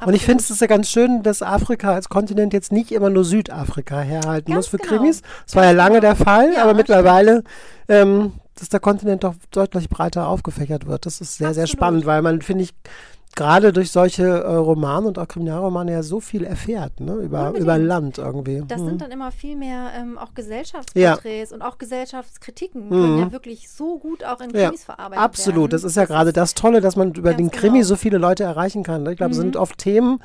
Und 0.05 0.13
ich 0.13 0.25
finde 0.25 0.43
es 0.43 0.50
ist 0.50 0.62
ja 0.62 0.67
ganz 0.67 0.89
schön, 0.89 1.23
dass 1.23 1.41
Afrika 1.41 1.93
als 1.93 2.09
Kontinent 2.09 2.53
jetzt 2.53 2.71
nicht 2.71 2.91
immer 2.91 3.09
nur 3.09 3.23
Südafrika 3.23 4.01
herhalten 4.01 4.51
Ganz 4.51 4.65
muss 4.65 4.67
für 4.67 4.77
genau. 4.77 4.97
Krimis. 4.97 5.21
Das 5.45 5.55
war 5.55 5.65
ja 5.65 5.71
lange 5.71 6.00
der 6.00 6.15
Fall, 6.15 6.53
Ja, 6.53 6.63
aber 6.63 6.73
mittlerweile, 6.73 7.43
ähm, 7.88 8.33
dass 8.55 8.69
der 8.69 8.79
Kontinent 8.79 9.23
doch 9.23 9.35
deutlich 9.51 9.89
breiter 9.89 10.27
aufgefächert 10.27 10.88
wird. 10.88 11.05
Das 11.05 11.21
ist 11.21 11.38
sehr, 11.38 11.53
sehr 11.53 11.63
Absolut. 11.63 11.79
spannend, 11.79 12.05
weil 12.05 12.21
man, 12.21 12.41
finde 12.41 12.63
ich, 12.63 12.73
gerade 13.35 13.73
durch 13.73 13.91
solche 13.91 14.23
äh, 14.25 14.55
Romane 14.55 15.07
und 15.07 15.17
auch 15.19 15.27
Kriminalromane 15.27 15.91
ja 15.91 16.03
so 16.03 16.19
viel 16.19 16.43
erfährt, 16.43 16.99
ne? 16.99 17.13
Über, 17.15 17.47
Unbedingt. 17.47 17.63
über 17.63 17.77
Land 17.77 18.17
irgendwie. 18.19 18.63
Das 18.67 18.81
Mhm. 18.81 18.85
sind 18.85 19.01
dann 19.01 19.11
immer 19.11 19.31
viel 19.31 19.55
mehr 19.55 19.89
ähm, 19.97 20.17
auch 20.17 20.33
Gesellschaftsporträts 20.35 21.51
und 21.51 21.61
auch 21.61 21.77
Gesellschaftskritiken 21.77 22.89
können 22.89 23.17
ja 23.19 23.31
wirklich 23.31 23.69
so 23.69 23.97
gut 23.99 24.23
auch 24.23 24.39
in 24.39 24.49
Mhm. 24.51 24.55
Ja, 24.57 24.65
Krimis 24.67 24.83
verarbeitet 24.83 25.23
Absolut, 25.23 25.57
werden. 25.63 25.71
das 25.71 25.83
ist 25.83 25.95
ja 25.97 26.05
gerade 26.05 26.33
das 26.33 26.53
Tolle, 26.53 26.81
dass 26.81 26.95
man 26.95 27.09
über 27.13 27.31
Ganz 27.31 27.37
den 27.37 27.51
Krimi 27.51 27.79
genau. 27.79 27.87
so 27.87 27.95
viele 27.95 28.17
Leute 28.17 28.43
erreichen 28.43 28.83
kann. 28.83 29.03
ne? 29.03 29.11
Ich 29.11 29.17
glaube, 29.17 29.31
es 29.31 29.37
Mhm. 29.37 29.41
sind 29.43 29.57
oft 29.57 29.77
Themen, 29.77 30.19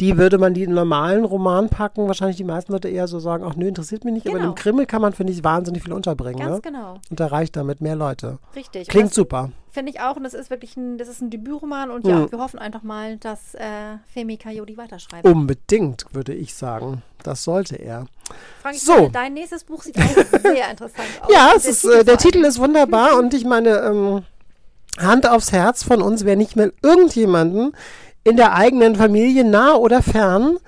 die 0.00 0.16
würde 0.16 0.38
man 0.38 0.54
die 0.54 0.62
in 0.62 0.72
normalen 0.74 1.24
Roman 1.24 1.68
packen. 1.68 2.06
Wahrscheinlich 2.06 2.36
die 2.36 2.44
meisten 2.44 2.72
Leute 2.72 2.88
eher 2.88 3.08
so 3.08 3.18
sagen, 3.18 3.44
ach 3.46 3.56
nö, 3.56 3.66
interessiert 3.68 4.04
mich 4.04 4.14
nicht. 4.14 4.26
Aber 4.26 4.36
in 4.36 4.42
Genau. 4.42 4.52
dem 4.54 4.56
Krimi 4.56 4.86
kann 4.86 5.02
man, 5.02 5.12
finde 5.12 5.32
ich, 5.32 5.42
wahnsinnig 5.44 5.82
viel 5.82 5.92
unterbringen. 5.92 6.38
Ganz 6.40 6.56
Ne? 6.56 6.60
genau, 6.62 6.94
Und 7.10 7.20
erreicht 7.20 7.56
damit 7.56 7.80
mehr 7.80 7.96
Leute. 7.96 8.38
richtig. 8.56 8.88
Klingt 8.88 9.12
super. 9.12 9.50
Finde 9.72 9.90
ich 9.90 10.00
auch 10.00 10.16
und 10.16 10.24
das 10.24 10.34
ist 10.34 10.50
wirklich 10.50 10.76
ein, 10.76 10.98
das 10.98 11.08
ist 11.08 11.22
ein 11.22 11.30
Debütroman 11.30 11.90
und 11.90 12.06
ja, 12.06 12.20
Mhm. 12.20 12.30
wir 12.32 12.38
hoffen 12.38 12.58
einfach 12.58 12.82
mal, 12.82 13.16
dass 13.16 13.54
äh, 13.54 13.96
Femi 14.12 14.36
Coyote 14.36 14.76
weiterschreibt. 14.76 15.24
Unbedingt, 15.24 16.04
würde 16.12 16.34
ich 16.34 16.54
sagen. 16.54 17.02
Das 17.22 17.42
sollte 17.42 17.76
er. 17.76 18.06
Frank, 18.60 18.76
so. 18.76 18.94
finde, 18.94 19.10
dein 19.12 19.32
nächstes 19.32 19.64
Buch 19.64 19.82
sieht 19.82 19.96
auch 19.96 20.02
sehr 20.42 20.70
interessant 20.70 21.08
aus. 21.22 21.32
Ja, 21.32 21.52
es 21.56 21.64
ist, 21.64 21.84
äh, 21.84 22.04
der 22.04 22.18
Titel 22.18 22.44
ist 22.44 22.58
wunderbar 22.58 23.16
und 23.18 23.32
ich 23.32 23.44
meine, 23.46 23.78
ähm, 23.78 24.22
Hand 24.98 25.26
aufs 25.26 25.52
Herz 25.52 25.82
von 25.82 26.02
uns, 26.02 26.26
wer 26.26 26.36
nicht 26.36 26.54
mehr 26.54 26.70
irgendjemanden 26.82 27.72
in 28.24 28.36
der 28.36 28.54
eigenen 28.54 28.94
Familie, 28.94 29.42
nah 29.42 29.74
oder 29.74 30.02
fern, 30.02 30.58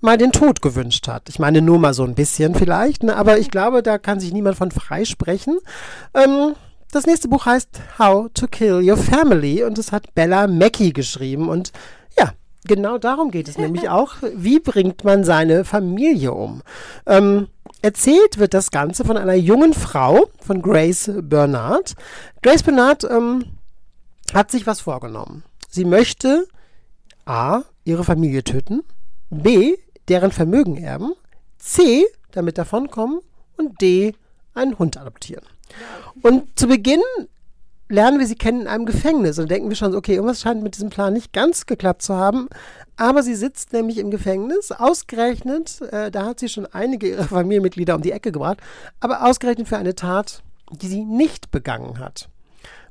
mal 0.00 0.16
den 0.16 0.30
Tod 0.30 0.62
gewünscht 0.62 1.08
hat. 1.08 1.28
Ich 1.28 1.40
meine, 1.40 1.60
nur 1.60 1.78
mal 1.80 1.92
so 1.92 2.04
ein 2.04 2.14
bisschen 2.14 2.54
vielleicht, 2.54 3.02
ne? 3.02 3.16
aber 3.16 3.38
ich 3.38 3.50
glaube, 3.50 3.82
da 3.82 3.98
kann 3.98 4.20
sich 4.20 4.32
niemand 4.32 4.56
von 4.56 4.70
freisprechen. 4.70 5.58
Ähm, 6.14 6.54
das 6.94 7.06
nächste 7.06 7.28
Buch 7.28 7.46
heißt 7.46 7.68
How 7.98 8.30
to 8.32 8.46
Kill 8.46 8.88
Your 8.88 8.96
Family 8.96 9.64
und 9.64 9.78
es 9.78 9.90
hat 9.90 10.14
Bella 10.14 10.46
Mackey 10.46 10.92
geschrieben 10.92 11.48
und 11.48 11.72
ja, 12.18 12.32
Genau 12.66 12.96
darum 12.96 13.30
geht 13.30 13.46
es 13.48 13.58
nämlich 13.58 13.90
auch. 13.90 14.14
Wie 14.34 14.58
bringt 14.58 15.04
man 15.04 15.22
seine 15.22 15.66
Familie 15.66 16.32
um? 16.32 16.62
Ähm, 17.04 17.48
erzählt 17.82 18.38
wird 18.38 18.54
das 18.54 18.70
Ganze 18.70 19.04
von 19.04 19.18
einer 19.18 19.34
jungen 19.34 19.74
Frau, 19.74 20.30
von 20.40 20.62
Grace 20.62 21.10
Bernard. 21.14 21.94
Grace 22.40 22.62
Bernard 22.62 23.04
ähm, 23.04 23.44
hat 24.32 24.50
sich 24.50 24.66
was 24.66 24.80
vorgenommen. 24.80 25.44
Sie 25.68 25.84
möchte 25.84 26.46
A. 27.26 27.62
ihre 27.84 28.04
Familie 28.04 28.44
töten, 28.44 28.82
B. 29.28 29.76
deren 30.08 30.32
Vermögen 30.32 30.78
erben, 30.78 31.12
C. 31.58 32.06
damit 32.32 32.56
davonkommen 32.56 33.20
und 33.58 33.78
D. 33.82 34.14
einen 34.54 34.78
Hund 34.78 34.96
adoptieren. 34.96 35.44
Und 36.22 36.58
zu 36.58 36.66
Beginn 36.66 37.02
lernen 37.88 38.18
wir 38.18 38.26
sie 38.26 38.34
kennen 38.34 38.62
in 38.62 38.68
einem 38.68 38.86
Gefängnis 38.86 39.38
und 39.38 39.50
denken 39.50 39.68
wir 39.68 39.76
schon, 39.76 39.94
okay, 39.94 40.14
irgendwas 40.14 40.40
scheint 40.40 40.62
mit 40.62 40.74
diesem 40.74 40.90
Plan 40.90 41.12
nicht 41.12 41.32
ganz 41.32 41.66
geklappt 41.66 42.02
zu 42.02 42.14
haben. 42.14 42.48
Aber 42.96 43.22
sie 43.22 43.34
sitzt 43.34 43.72
nämlich 43.72 43.98
im 43.98 44.10
Gefängnis, 44.10 44.72
ausgerechnet, 44.72 45.80
äh, 45.92 46.10
da 46.10 46.26
hat 46.26 46.40
sie 46.40 46.48
schon 46.48 46.66
einige 46.66 47.08
ihrer 47.08 47.24
Familienmitglieder 47.28 47.94
um 47.94 48.02
die 48.02 48.12
Ecke 48.12 48.32
gebracht, 48.32 48.58
aber 49.00 49.24
ausgerechnet 49.24 49.68
für 49.68 49.76
eine 49.76 49.94
Tat, 49.94 50.42
die 50.70 50.86
sie 50.86 51.04
nicht 51.04 51.50
begangen 51.50 51.98
hat 51.98 52.28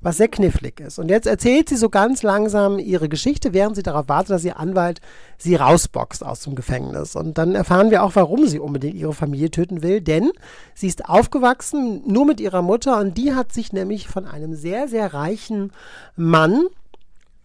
was 0.04 0.18
sehr 0.18 0.28
knifflig 0.28 0.80
ist. 0.80 1.00
Und 1.00 1.10
jetzt 1.10 1.26
erzählt 1.26 1.70
sie 1.70 1.78
so 1.78 1.90
ganz 1.90 2.22
langsam 2.24 2.78
ihre 2.78 3.10
Geschichte, 3.10 3.54
während 3.54 3.76
sie 3.76 3.84
darauf 3.84 4.10
wartet, 4.10 4.32
dass 4.32 4.46
ihr 4.46 4.60
Anwalt 4.60 5.02
sie 5.38 5.56
rausboxt 5.56 6.24
aus 6.26 6.42
dem 6.42 6.56
Gefängnis. 6.56 7.16
Und 7.16 7.38
dann 7.38 7.56
erfahren 7.56 7.90
wir 7.90 8.04
auch, 8.04 8.12
warum 8.16 8.46
sie 8.46 8.60
unbedingt 8.60 8.96
ihre 8.96 9.14
Familie 9.14 9.50
töten 9.50 9.82
will, 9.82 10.02
denn 10.02 10.32
sie 10.76 10.88
ist 10.88 11.10
aufgewachsen 11.10 12.04
nur 12.06 12.26
mit 12.26 12.40
ihrer 12.40 12.62
Mutter 12.62 13.00
und 13.00 13.18
die 13.18 13.34
hat 13.34 13.54
sich 13.54 13.74
nämlich 13.74 14.08
von 14.08 14.26
einem 14.26 14.54
sehr, 14.54 14.88
sehr 14.88 15.14
reichen 15.14 15.72
Mann 16.16 16.68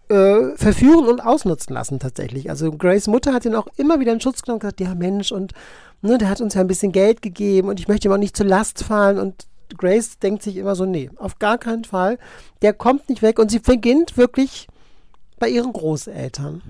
äh, 0.09 0.57
verführen 0.57 1.07
und 1.07 1.21
ausnutzen 1.21 1.75
lassen 1.75 2.01
tatsächlich. 2.01 2.51
Also 2.51 2.73
Grace 2.73 3.07
Mutter 3.07 3.33
hat 3.33 3.45
ihn 3.45 3.55
auch 3.55 3.69
immer 3.77 4.01
wieder 4.01 4.13
in 4.13 4.21
Schutz 4.21 4.43
genommen 4.43 4.57
und 4.57 4.61
gesagt, 4.61 4.81
ja 4.81 4.95
Mensch, 4.95 5.33
und 5.33 5.53
ne, 6.03 6.19
der 6.19 6.29
hat 6.29 6.41
uns 6.41 6.55
ja 6.55 6.61
ein 6.61 6.67
bisschen 6.67 6.93
Geld 6.93 7.23
gegeben 7.23 7.69
und 7.69 7.79
ich 7.79 7.89
möchte 7.89 8.09
ihm 8.09 8.13
auch 8.13 8.19
nicht 8.19 8.37
zur 8.37 8.47
Last 8.47 8.83
fallen 8.83 9.19
und 9.19 9.47
Grace 9.77 10.19
denkt 10.19 10.43
sich 10.43 10.57
immer 10.57 10.75
so, 10.75 10.85
nee, 10.85 11.11
auf 11.17 11.39
gar 11.39 11.59
keinen 11.59 11.85
Fall. 11.85 12.19
Der 12.63 12.73
kommt 12.73 13.09
nicht 13.09 13.23
weg 13.23 13.39
und 13.39 13.51
sie 13.51 13.59
beginnt 13.59 14.17
wirklich 14.17 14.69
bei 15.39 15.49
ihren 15.49 15.73
Großeltern, 15.73 16.63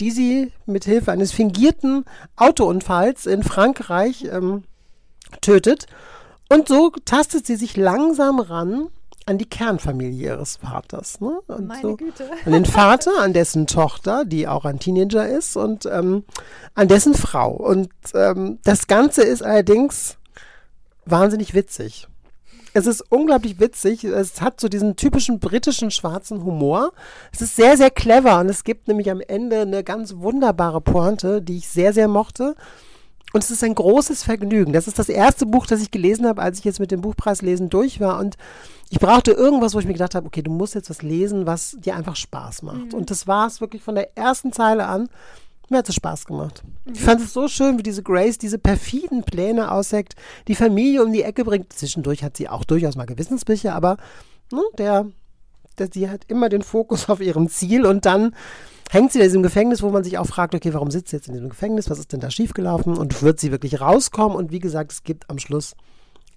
die 0.00 0.10
sie 0.10 0.52
mit 0.66 0.84
Hilfe 0.84 1.12
eines 1.12 1.32
fingierten 1.32 2.04
Autounfalls 2.36 3.26
in 3.26 3.42
Frankreich 3.42 4.24
ähm, 4.24 4.64
tötet. 5.40 5.86
Und 6.48 6.68
so 6.68 6.90
tastet 7.04 7.46
sie 7.46 7.56
sich 7.56 7.76
langsam 7.76 8.40
ran 8.40 8.88
an 9.26 9.38
die 9.38 9.48
Kernfamilie 9.48 10.34
ihres 10.34 10.56
Vaters. 10.56 11.20
Ne? 11.20 11.40
Und 11.46 11.68
Meine 11.68 11.82
so, 11.82 11.96
Güte. 11.96 12.28
An 12.44 12.52
den 12.52 12.64
Vater, 12.64 13.20
an 13.20 13.32
dessen 13.32 13.66
Tochter, 13.66 14.24
die 14.24 14.48
auch 14.48 14.64
ein 14.64 14.78
Teenager 14.78 15.26
ist, 15.26 15.56
und 15.56 15.86
ähm, 15.86 16.24
an 16.74 16.88
dessen 16.88 17.14
Frau. 17.14 17.52
Und 17.52 17.90
ähm, 18.14 18.58
das 18.64 18.86
Ganze 18.86 19.22
ist 19.22 19.42
allerdings 19.42 20.18
wahnsinnig 21.04 21.54
witzig. 21.54 22.08
Es 22.74 22.86
ist 22.86 23.02
unglaublich 23.10 23.60
witzig. 23.60 24.04
Es 24.04 24.40
hat 24.40 24.60
so 24.60 24.68
diesen 24.68 24.96
typischen 24.96 25.40
britischen 25.40 25.90
schwarzen 25.90 26.42
Humor. 26.44 26.92
Es 27.32 27.42
ist 27.42 27.56
sehr, 27.56 27.76
sehr 27.76 27.90
clever 27.90 28.40
und 28.40 28.48
es 28.48 28.64
gibt 28.64 28.88
nämlich 28.88 29.10
am 29.10 29.20
Ende 29.20 29.60
eine 29.60 29.84
ganz 29.84 30.16
wunderbare 30.16 30.80
Pointe, 30.80 31.42
die 31.42 31.58
ich 31.58 31.68
sehr, 31.68 31.92
sehr 31.92 32.08
mochte. 32.08 32.54
Und 33.32 33.42
es 33.42 33.50
ist 33.50 33.64
ein 33.64 33.74
großes 33.74 34.24
Vergnügen. 34.24 34.72
Das 34.72 34.86
ist 34.86 34.98
das 34.98 35.08
erste 35.08 35.46
Buch, 35.46 35.66
das 35.66 35.80
ich 35.80 35.90
gelesen 35.90 36.26
habe, 36.26 36.42
als 36.42 36.58
ich 36.58 36.64
jetzt 36.64 36.80
mit 36.80 36.90
dem 36.90 37.00
Buchpreislesen 37.00 37.70
durch 37.70 37.98
war. 38.00 38.18
Und 38.18 38.36
ich 38.90 38.98
brauchte 38.98 39.32
irgendwas, 39.32 39.74
wo 39.74 39.78
ich 39.78 39.86
mir 39.86 39.94
gedacht 39.94 40.14
habe, 40.14 40.26
okay, 40.26 40.42
du 40.42 40.50
musst 40.50 40.74
jetzt 40.74 40.90
was 40.90 41.00
lesen, 41.00 41.46
was 41.46 41.76
dir 41.78 41.96
einfach 41.96 42.16
Spaß 42.16 42.62
macht. 42.62 42.92
Mhm. 42.92 42.94
Und 42.94 43.10
das 43.10 43.26
war 43.26 43.46
es 43.46 43.60
wirklich 43.60 43.82
von 43.82 43.94
der 43.94 44.16
ersten 44.16 44.52
Zeile 44.52 44.86
an. 44.86 45.08
Mir 45.68 45.78
hat 45.78 45.88
es 45.88 45.94
Spaß 45.94 46.26
gemacht. 46.26 46.62
Ich 46.92 47.00
fand 47.00 47.20
es 47.20 47.32
so 47.32 47.48
schön, 47.48 47.78
wie 47.78 47.82
diese 47.82 48.02
Grace 48.02 48.38
diese 48.38 48.58
perfiden 48.58 49.22
Pläne 49.22 49.70
ausheckt, 49.70 50.14
die 50.48 50.54
Familie 50.54 51.02
um 51.02 51.12
die 51.12 51.22
Ecke 51.22 51.44
bringt. 51.44 51.72
Zwischendurch 51.72 52.22
hat 52.22 52.36
sie 52.36 52.48
auch 52.48 52.64
durchaus 52.64 52.96
mal 52.96 53.06
Gewissensbücher, 53.06 53.74
aber 53.74 53.96
ne, 54.52 54.62
der, 54.76 55.06
der, 55.78 55.88
sie 55.92 56.10
hat 56.10 56.24
immer 56.28 56.48
den 56.48 56.62
Fokus 56.62 57.08
auf 57.08 57.20
ihrem 57.20 57.48
Ziel 57.48 57.86
und 57.86 58.04
dann 58.04 58.34
hängt 58.90 59.12
sie 59.12 59.20
in 59.20 59.24
diesem 59.24 59.42
Gefängnis, 59.42 59.82
wo 59.82 59.88
man 59.88 60.04
sich 60.04 60.18
auch 60.18 60.26
fragt, 60.26 60.54
okay, 60.54 60.74
warum 60.74 60.90
sitzt 60.90 61.08
sie 61.08 61.16
jetzt 61.16 61.28
in 61.28 61.34
diesem 61.34 61.48
Gefängnis? 61.48 61.88
Was 61.88 61.98
ist 61.98 62.12
denn 62.12 62.20
da 62.20 62.30
schiefgelaufen? 62.30 62.98
Und 62.98 63.22
wird 63.22 63.40
sie 63.40 63.50
wirklich 63.50 63.80
rauskommen? 63.80 64.36
Und 64.36 64.52
wie 64.52 64.58
gesagt, 64.58 64.92
es 64.92 65.02
gibt 65.02 65.30
am 65.30 65.38
Schluss 65.38 65.74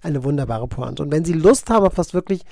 eine 0.02 0.24
wunderbare 0.24 0.68
Pointe. 0.68 1.04
Und 1.04 1.12
wenn 1.12 1.26
Sie 1.26 1.34
Lust 1.34 1.70
haben 1.70 1.86
auf 1.86 1.98
was 1.98 2.14
wirklich 2.14 2.44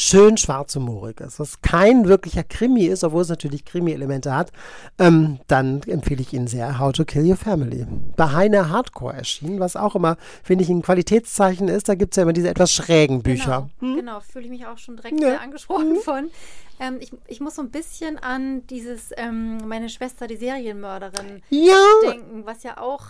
schön 0.00 0.36
schwarzhumoriges, 0.36 1.40
was 1.40 1.60
kein 1.60 2.06
wirklicher 2.06 2.44
Krimi 2.44 2.84
ist, 2.84 3.02
obwohl 3.02 3.22
es 3.22 3.28
natürlich 3.28 3.64
Krimi-Elemente 3.64 4.32
hat, 4.34 4.52
ähm, 4.98 5.40
dann 5.48 5.82
empfehle 5.82 6.20
ich 6.22 6.32
Ihnen 6.32 6.46
sehr 6.46 6.78
How 6.78 6.92
to 6.92 7.04
Kill 7.04 7.28
Your 7.28 7.36
Family. 7.36 7.84
Bei 8.16 8.30
Heine 8.32 8.70
Hardcore 8.70 9.14
erschienen, 9.14 9.58
was 9.58 9.74
auch 9.74 9.96
immer, 9.96 10.16
finde 10.44 10.62
ich, 10.62 10.70
ein 10.70 10.82
Qualitätszeichen 10.82 11.66
ist. 11.68 11.88
Da 11.88 11.96
gibt 11.96 12.12
es 12.12 12.16
ja 12.16 12.22
immer 12.22 12.32
diese 12.32 12.48
etwas 12.48 12.72
schrägen 12.72 13.22
Bücher. 13.22 13.68
Genau, 13.80 13.96
genau. 13.96 14.20
fühle 14.20 14.44
ich 14.44 14.50
mich 14.50 14.66
auch 14.66 14.78
schon 14.78 14.96
direkt 14.96 15.20
Ja. 15.20 15.34
äh, 15.34 15.36
angesprochen 15.38 15.96
von. 16.04 16.30
Ähm, 16.80 16.98
ich, 17.00 17.10
ich 17.26 17.40
muss 17.40 17.56
so 17.56 17.62
ein 17.62 17.70
bisschen 17.70 18.18
an 18.18 18.64
dieses, 18.68 19.10
ähm, 19.16 19.58
meine 19.66 19.88
Schwester, 19.88 20.28
die 20.28 20.36
Serienmörderin, 20.36 21.42
Ja, 21.50 21.74
denken, 22.04 22.42
was 22.44 22.62
ja 22.62 22.78
auch 22.80 23.02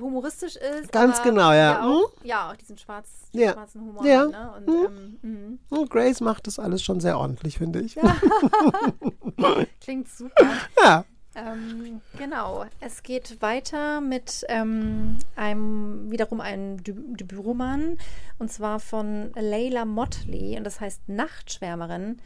humoristisch 0.00 0.56
ist. 0.56 0.92
Ganz 0.92 1.22
genau, 1.22 1.52
ja. 1.52 1.82
Auch, 1.82 2.12
ja, 2.22 2.50
auch 2.50 2.56
diesen 2.56 2.78
schwarz, 2.78 3.08
Ja. 3.32 3.52
schwarzen 3.52 3.80
Humor. 3.82 4.04
Ja. 4.04 4.20
hat, 4.20 4.30
Ne? 4.30 4.50
Und, 4.56 4.68
ähm, 4.68 5.18
mhm. 5.22 5.58
und 5.70 5.90
Grace 5.90 6.20
macht 6.20 6.46
das 6.46 6.58
alles 6.58 6.82
schon 6.82 7.00
sehr 7.00 7.18
ordentlich, 7.18 7.58
finde 7.58 7.80
ich. 7.80 7.96
Klingt 9.80 10.08
super. 10.08 10.46
Ja. 10.84 11.04
Ähm, 11.34 12.00
genau. 12.18 12.64
Es 12.80 13.02
geht 13.02 13.40
weiter 13.40 14.00
mit 14.00 14.44
ähm, 14.48 15.18
einem 15.36 16.10
wiederum 16.10 16.40
einem 16.40 16.82
Debütroman 16.82 17.98
und 18.38 18.50
zwar 18.50 18.80
von 18.80 19.32
Leila 19.36 19.84
Motley 19.84 20.56
und 20.56 20.64
das 20.64 20.80
heißt 20.80 21.08
Nachtschwärmerin. 21.08 22.20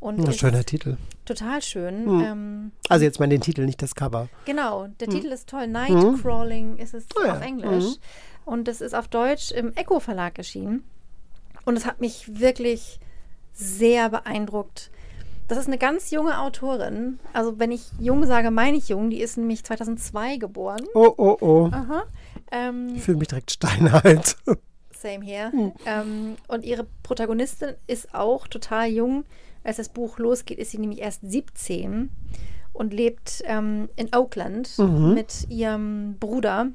Und 0.00 0.18
Ein 0.18 0.26
ist 0.28 0.38
schöner 0.40 0.64
Titel. 0.64 0.96
total 1.26 1.60
schön. 1.62 2.06
Hm. 2.06 2.20
Ähm, 2.24 2.72
Also 2.88 3.04
jetzt 3.04 3.20
mal 3.20 3.28
den 3.28 3.40
Titel, 3.42 3.66
nicht 3.66 3.82
das 3.82 3.94
Cover. 3.94 4.28
genau, 4.46 4.88
der 4.98 5.08
Titel 5.08 5.26
ist 5.28 5.48
toll. 5.48 5.66
Nightcrawling 5.66 6.78
ist 6.78 6.94
es 6.94 7.04
Ah 7.22 7.26
ja. 7.26 7.32
auf 7.36 7.42
Englisch. 7.42 7.96
Und 8.46 8.66
es 8.68 8.80
ist 8.80 8.94
auf 8.94 9.08
Deutsch 9.08 9.52
im 9.52 9.72
Echo 9.76 10.00
Verlag 10.00 10.38
erschienen. 10.38 10.84
Und 11.66 11.76
es 11.76 11.84
hat 11.84 12.00
mich 12.00 12.40
wirklich 12.40 12.98
sehr 13.52 14.08
beeindruckt. 14.08 14.90
Das 15.48 15.58
ist 15.58 15.66
eine 15.66 15.78
ganz 15.78 16.10
junge 16.10 16.38
Autorin. 16.40 17.18
Also 17.34 17.58
wenn 17.58 17.70
ich 17.72 17.82
jung 17.98 18.24
sage, 18.24 18.50
meine 18.50 18.76
ich 18.78 18.88
jung. 18.88 19.10
Die 19.10 19.20
ist 19.20 19.36
nämlich 19.36 19.62
2002 19.64 20.36
geboren. 20.38 20.82
Oh, 20.94 21.12
oh, 21.16 21.36
oh. 21.40 21.68
Aha. 21.72 22.04
Ähm, 22.52 22.94
Ich 22.96 23.02
fühle 23.02 23.18
mich 23.18 23.28
direkt 23.28 23.50
steinalt. 23.50 24.36
same 24.94 25.24
here. 25.24 25.52
Hm. 25.52 25.72
Ähm, 25.84 26.36
und 26.48 26.64
ihre 26.64 26.86
Protagonistin 27.02 27.74
ist 27.86 28.14
auch 28.14 28.46
total 28.48 28.88
jung. 28.88 29.24
Als 29.64 29.76
das 29.76 29.88
Buch 29.90 30.18
losgeht, 30.18 30.58
ist 30.58 30.70
sie 30.70 30.78
nämlich 30.78 31.00
erst 31.00 31.20
17 31.22 32.10
und 32.72 32.94
lebt 32.94 33.42
ähm, 33.46 33.88
in 33.96 34.14
Oakland 34.14 34.70
Mhm. 34.78 35.14
mit 35.14 35.46
ihrem 35.50 36.16
Bruder 36.18 36.68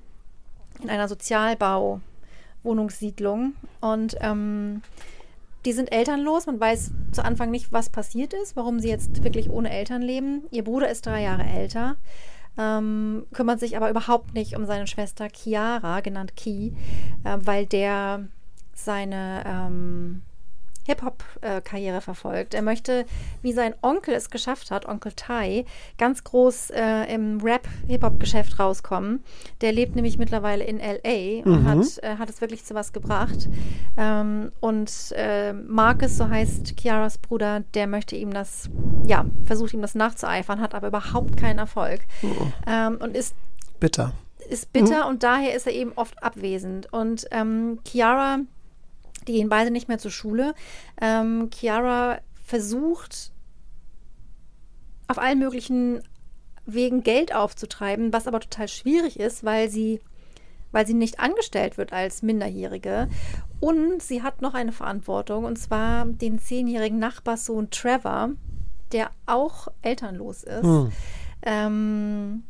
in 0.83 0.89
einer 0.89 1.07
Sozialbau-Wohnungssiedlung. 1.07 3.53
Und 3.81 4.15
ähm, 4.21 4.81
die 5.65 5.73
sind 5.73 5.91
elternlos. 5.91 6.45
Man 6.45 6.59
weiß 6.59 6.91
zu 7.11 7.23
Anfang 7.23 7.51
nicht, 7.51 7.71
was 7.71 7.89
passiert 7.89 8.33
ist, 8.33 8.55
warum 8.55 8.79
sie 8.79 8.89
jetzt 8.89 9.23
wirklich 9.23 9.49
ohne 9.49 9.69
Eltern 9.71 10.01
leben. 10.01 10.43
Ihr 10.51 10.63
Bruder 10.63 10.89
ist 10.89 11.05
drei 11.05 11.23
Jahre 11.23 11.43
älter, 11.43 11.95
ähm, 12.57 13.25
kümmert 13.33 13.59
sich 13.59 13.75
aber 13.77 13.89
überhaupt 13.89 14.33
nicht 14.33 14.55
um 14.55 14.65
seine 14.65 14.87
Schwester 14.87 15.27
Chiara, 15.33 16.01
genannt 16.01 16.35
Ki, 16.35 16.73
äh, 17.23 17.37
weil 17.39 17.65
der 17.65 18.27
seine 18.73 19.43
ähm, 19.45 20.21
Hip-Hop-Karriere 20.85 22.01
verfolgt. 22.01 22.53
Er 22.53 22.61
möchte, 22.61 23.05
wie 23.41 23.53
sein 23.53 23.73
Onkel 23.81 24.13
es 24.13 24.29
geschafft 24.29 24.71
hat, 24.71 24.85
Onkel 24.87 25.11
Tai, 25.15 25.65
ganz 25.97 26.23
groß 26.23 26.69
äh, 26.71 27.13
im 27.13 27.39
Rap-Hip-Hop-Geschäft 27.41 28.59
rauskommen. 28.59 29.23
Der 29.61 29.71
lebt 29.71 29.95
nämlich 29.95 30.17
mittlerweile 30.17 30.63
in 30.63 30.79
L.A. 30.79 31.43
und 31.47 31.63
Mhm. 31.63 31.67
hat, 31.67 32.03
äh, 32.03 32.17
hat 32.17 32.29
es 32.29 32.41
wirklich 32.41 32.63
zu 32.65 32.75
was 32.75 32.93
gebracht. 32.93 33.47
Ähm, 33.97 34.51
und 34.59 34.91
äh, 35.15 35.53
Marcus, 35.53 36.17
so 36.17 36.29
heißt 36.29 36.75
Chiaras 36.77 37.17
Bruder, 37.17 37.61
der 37.73 37.87
möchte 37.87 38.15
ihm 38.15 38.33
das, 38.33 38.69
ja, 39.07 39.25
versucht 39.43 39.73
ihm 39.73 39.81
das 39.81 39.95
nachzueifern, 39.95 40.61
hat 40.61 40.73
aber 40.75 40.87
überhaupt 40.87 41.37
keinen 41.37 41.59
Erfolg. 41.59 42.01
Ähm, 42.67 42.97
und 43.01 43.15
ist 43.15 43.35
Bitter. 43.79 44.13
ist 44.49 44.71
bitter 44.73 45.07
und 45.07 45.23
daher 45.23 45.55
ist 45.55 45.65
er 45.67 45.73
eben 45.73 45.91
oft 45.95 46.21
abwesend. 46.23 46.91
Und 46.93 47.25
ähm, 47.31 47.79
Chiara, 47.87 48.39
die 49.27 49.33
gehen 49.33 49.49
beide 49.49 49.71
nicht 49.71 49.87
mehr 49.87 49.97
zur 49.97 50.11
Schule. 50.11 50.53
Ähm, 51.01 51.49
Chiara 51.53 52.19
versucht 52.43 53.31
auf 55.07 55.17
allen 55.19 55.39
möglichen 55.39 56.01
Wegen 56.65 57.03
Geld 57.03 57.33
aufzutreiben, 57.33 58.11
was 58.11 58.27
aber 58.27 58.39
total 58.39 58.67
schwierig 58.67 59.19
ist, 59.19 59.43
weil 59.43 59.69
sie 59.69 59.99
weil 60.75 60.85
sie 60.85 60.93
nicht 60.93 61.21
angestellt 61.21 61.77
wird 61.77 61.93
als 61.93 62.21
Minderjährige. 62.21 63.07
Und 63.61 64.03
sie 64.03 64.23
hat 64.23 64.41
noch 64.41 64.53
eine 64.53 64.73
Verantwortung, 64.73 65.45
und 65.45 65.57
zwar 65.57 66.05
den 66.05 66.37
zehnjährigen 66.37 66.99
Nachbarssohn 66.99 67.69
Trevor, 67.69 68.31
der 68.91 69.09
auch 69.25 69.69
elternlos 69.81 70.43
ist. 70.43 70.63
Hm. 70.63 70.91
Ähm, 71.43 72.43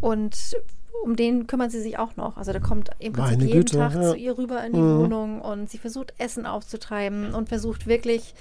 und 0.00 0.56
um 1.04 1.16
den 1.16 1.46
kümmert 1.46 1.70
sie 1.70 1.80
sich 1.80 1.98
auch 1.98 2.16
noch. 2.16 2.36
Also 2.36 2.52
da 2.52 2.60
kommt 2.60 2.90
im 2.98 3.12
Prinzip 3.12 3.38
Meine 3.38 3.44
jeden 3.44 3.60
Güte, 3.60 3.76
Tag 3.76 3.94
ja. 3.94 4.02
zu 4.02 4.16
ihr 4.16 4.36
rüber 4.38 4.64
in 4.64 4.72
die 4.72 4.78
Mhm. 4.78 4.98
Wohnung 4.98 5.40
und 5.40 5.70
sie 5.70 5.78
versucht 5.78 6.14
Essen 6.18 6.46
aufzutreiben 6.46 7.34
und 7.34 7.48
versucht 7.48 7.86
wirklich 7.86 8.34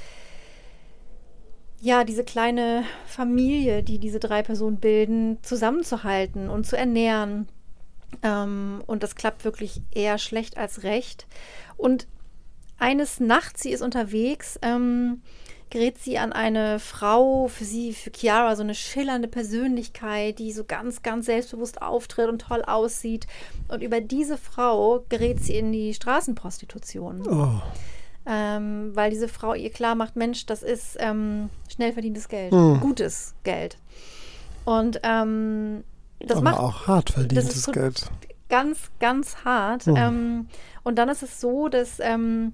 ja, 1.82 2.04
diese 2.04 2.24
kleine 2.24 2.84
Familie, 3.06 3.84
die 3.84 4.00
diese 4.00 4.20
drei 4.20 4.42
Personen 4.42 4.78
bilden, 4.78 5.38
zusammenzuhalten 5.44 6.50
und 6.50 6.66
zu 6.66 6.76
ernähren. 6.78 7.48
Ähm, 8.24 8.82
und 8.88 9.04
das 9.04 9.16
klappt 9.16 9.46
wirklich 9.46 9.82
eher 9.92 10.18
schlecht 10.18 10.58
als 10.58 10.84
recht. 10.84 11.28
Und 11.78 12.08
eines 12.80 13.20
Nachts, 13.20 13.62
sie 13.62 13.72
ist 13.72 13.82
unterwegs, 13.82 14.58
ähm, 14.62 15.22
gerät 15.75 15.98
sie 15.98 16.17
an 16.17 16.32
eine 16.32 16.79
Frau, 16.79 17.50
für 17.50 17.65
sie, 17.65 17.91
für 17.94 18.10
Chiara, 18.10 18.55
so 18.55 18.63
eine 18.63 18.75
schillernde 18.75 19.27
Persönlichkeit, 19.27 20.39
die 20.39 20.53
so 20.53 20.63
ganz, 20.63 21.03
ganz 21.03 21.25
selbstbewusst 21.25 21.82
auftritt 21.82 22.29
und 22.29 22.39
toll 22.44 22.63
aussieht. 22.65 23.27
Und 23.67 23.84
über 23.84 24.00
diese 24.00 24.38
Frau 24.38 25.03
gerät 25.10 25.41
sie 25.44 25.58
in 25.58 25.74
die 25.74 25.94
Straßenprostitution 25.94 27.27
Oh. 27.27 27.62
ähm, 28.25 28.91
weil 28.94 29.10
diese 29.12 29.27
Frau 29.27 29.53
ihr 29.53 29.70
klar 29.70 29.96
macht, 29.96 30.15
Mensch, 30.15 30.46
das 30.46 30.63
ist 30.63 30.96
ähm, 31.00 31.50
schnell 31.70 31.91
verdientes 31.91 32.29
Geld, 32.29 32.53
Hm. 32.53 32.79
gutes 32.79 33.34
Geld. 33.44 33.77
Und 34.63 35.01
ähm, 35.03 35.84
das 36.20 36.38
Aber 36.38 36.51
macht 36.51 36.60
auch 36.60 36.88
hart 36.88 37.10
verdientes 37.10 37.63
so- 37.63 37.74
Geld. 37.74 38.10
ganz, 38.48 38.77
ganz 39.01 39.44
hart. 39.44 39.88
Hm. 39.88 39.96
Ähm, 39.98 40.48
und 40.84 40.96
dann 40.98 41.10
ist 41.10 41.22
es 41.22 41.41
so, 41.41 41.67
dass 41.67 42.00
ähm, 42.00 42.53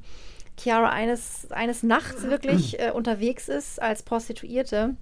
Chiara 0.60 0.90
eines, 0.90 1.52
eines 1.52 1.84
Nachts 1.84 2.24
wirklich 2.24 2.80
äh, 2.80 2.92
unterwegs 2.92 3.50
ist 3.50 3.82
als 3.82 4.04
Prostituierte. 4.04 4.96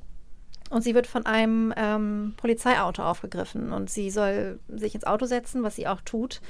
Und 0.69 0.83
sie 0.83 0.93
wird 0.93 1.07
von 1.07 1.25
einem 1.25 1.73
ähm, 1.75 2.35
Polizeiauto 2.37 3.01
aufgegriffen 3.01 3.73
und 3.73 3.89
sie 3.89 4.11
soll 4.11 4.59
sich 4.67 4.93
ins 4.93 5.03
Auto 5.03 5.25
setzen, 5.25 5.63
was 5.63 5.75
sie 5.75 5.87
auch 5.87 6.01
tut. 6.01 6.41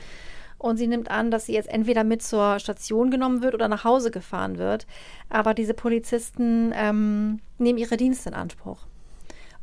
Und 0.57 0.75
sie 0.75 0.87
nimmt 0.87 1.09
an, 1.09 1.31
dass 1.31 1.45
sie 1.45 1.53
jetzt 1.53 1.69
entweder 1.69 2.03
mit 2.03 2.21
zur 2.21 2.59
Station 2.59 3.11
genommen 3.11 3.41
wird 3.41 3.53
oder 3.53 3.69
nach 3.69 3.85
Hause 3.85 4.11
gefahren 4.11 4.57
wird. 4.57 4.87
Aber 5.29 5.53
diese 5.53 5.73
Polizisten 5.73 6.73
ähm, 6.75 7.39
nehmen 7.57 7.77
ihre 7.77 7.95
Dienste 7.95 8.29
in 8.29 8.35
Anspruch. 8.35 8.85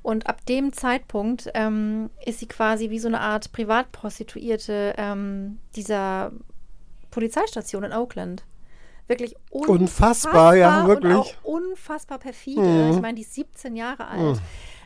Und 0.02 0.26
ab 0.26 0.46
dem 0.46 0.72
Zeitpunkt 0.72 1.50
ähm, 1.52 2.08
ist 2.24 2.38
sie 2.38 2.46
quasi 2.46 2.88
wie 2.88 2.98
so 2.98 3.08
eine 3.08 3.20
Art 3.20 3.52
Privatprostituierte 3.52 4.94
ähm, 4.96 5.58
dieser 5.74 6.32
Polizeistation 7.10 7.82
in 7.82 7.92
Oakland. 7.92 8.44
Wirklich 9.08 9.36
Unfassbar, 9.50 10.56
ja, 10.56 10.82
und 10.82 10.88
wirklich. 10.88 11.14
auch 11.14 11.44
unfassbar 11.44 12.18
perfide. 12.18 12.60
Mhm. 12.60 12.94
Ich 12.94 13.00
meine, 13.00 13.14
die 13.14 13.22
ist 13.22 13.34
17 13.34 13.76
Jahre 13.76 14.08
alt. 14.08 14.40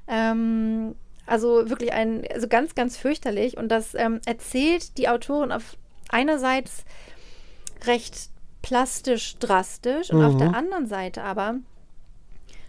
Ähm, 0.06 0.94
also 1.26 1.70
wirklich 1.70 1.92
ein, 1.92 2.26
also 2.32 2.48
ganz, 2.48 2.74
ganz 2.74 2.96
fürchterlich. 2.96 3.56
Und 3.56 3.68
das 3.68 3.94
ähm, 3.94 4.20
erzählt 4.26 4.98
die 4.98 5.08
Autorin 5.08 5.52
auf 5.52 5.76
einerseits 6.10 6.84
recht 7.84 8.28
plastisch, 8.62 9.38
drastisch 9.38 10.10
und 10.10 10.22
auf 10.22 10.36
der 10.36 10.54
anderen 10.54 10.86
Seite 10.86 11.22
aber 11.22 11.54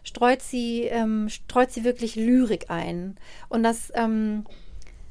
streut 0.03 0.41
sie, 0.41 0.83
ähm, 0.83 1.27
streut 1.29 1.71
sie 1.71 1.83
wirklich 1.83 2.15
Lyrik 2.15 2.69
ein. 2.69 3.17
Und 3.49 3.63
das 3.63 3.91
ähm, 3.95 4.45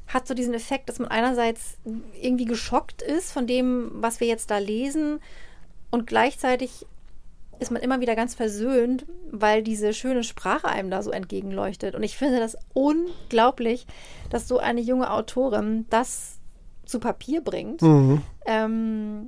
hat 0.07 0.27
so 0.27 0.33
diesen 0.33 0.53
Effekt, 0.53 0.89
dass 0.89 0.99
man 0.99 1.09
einerseits 1.09 1.77
irgendwie 2.19 2.45
geschockt 2.45 3.01
ist 3.01 3.31
von 3.31 3.47
dem, 3.47 3.91
was 3.93 4.19
wir 4.19 4.27
jetzt 4.27 4.51
da 4.51 4.57
lesen 4.57 5.19
und 5.91 6.07
gleichzeitig 6.07 6.85
ist 7.59 7.69
man 7.71 7.81
immer 7.83 7.99
wieder 7.99 8.15
ganz 8.15 8.33
versöhnt, 8.33 9.05
weil 9.29 9.61
diese 9.61 9.93
schöne 9.93 10.23
Sprache 10.23 10.67
einem 10.67 10.89
da 10.89 11.03
so 11.03 11.11
entgegenleuchtet. 11.11 11.93
Und 11.93 12.01
ich 12.01 12.17
finde 12.17 12.39
das 12.39 12.57
unglaublich, 12.73 13.85
dass 14.31 14.47
so 14.47 14.57
eine 14.57 14.81
junge 14.81 15.11
Autorin 15.11 15.85
das 15.91 16.39
zu 16.85 16.99
Papier 16.99 17.41
bringt. 17.41 17.83
Mhm. 17.83 18.23
Ähm, 18.45 19.27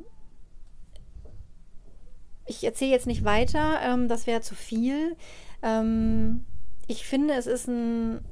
ich 2.48 2.64
erzähle 2.64 2.92
jetzt 2.92 3.08
nicht 3.08 3.24
weiter, 3.24 3.80
ähm, 3.84 4.08
das 4.08 4.26
wäre 4.26 4.42
zu 4.42 4.56
viel. 4.56 5.16
Ähm, 5.62 6.44
ich 6.88 7.06
finde, 7.06 7.36
es 7.36 7.46
ist 7.48 7.68
ein 7.68 8.26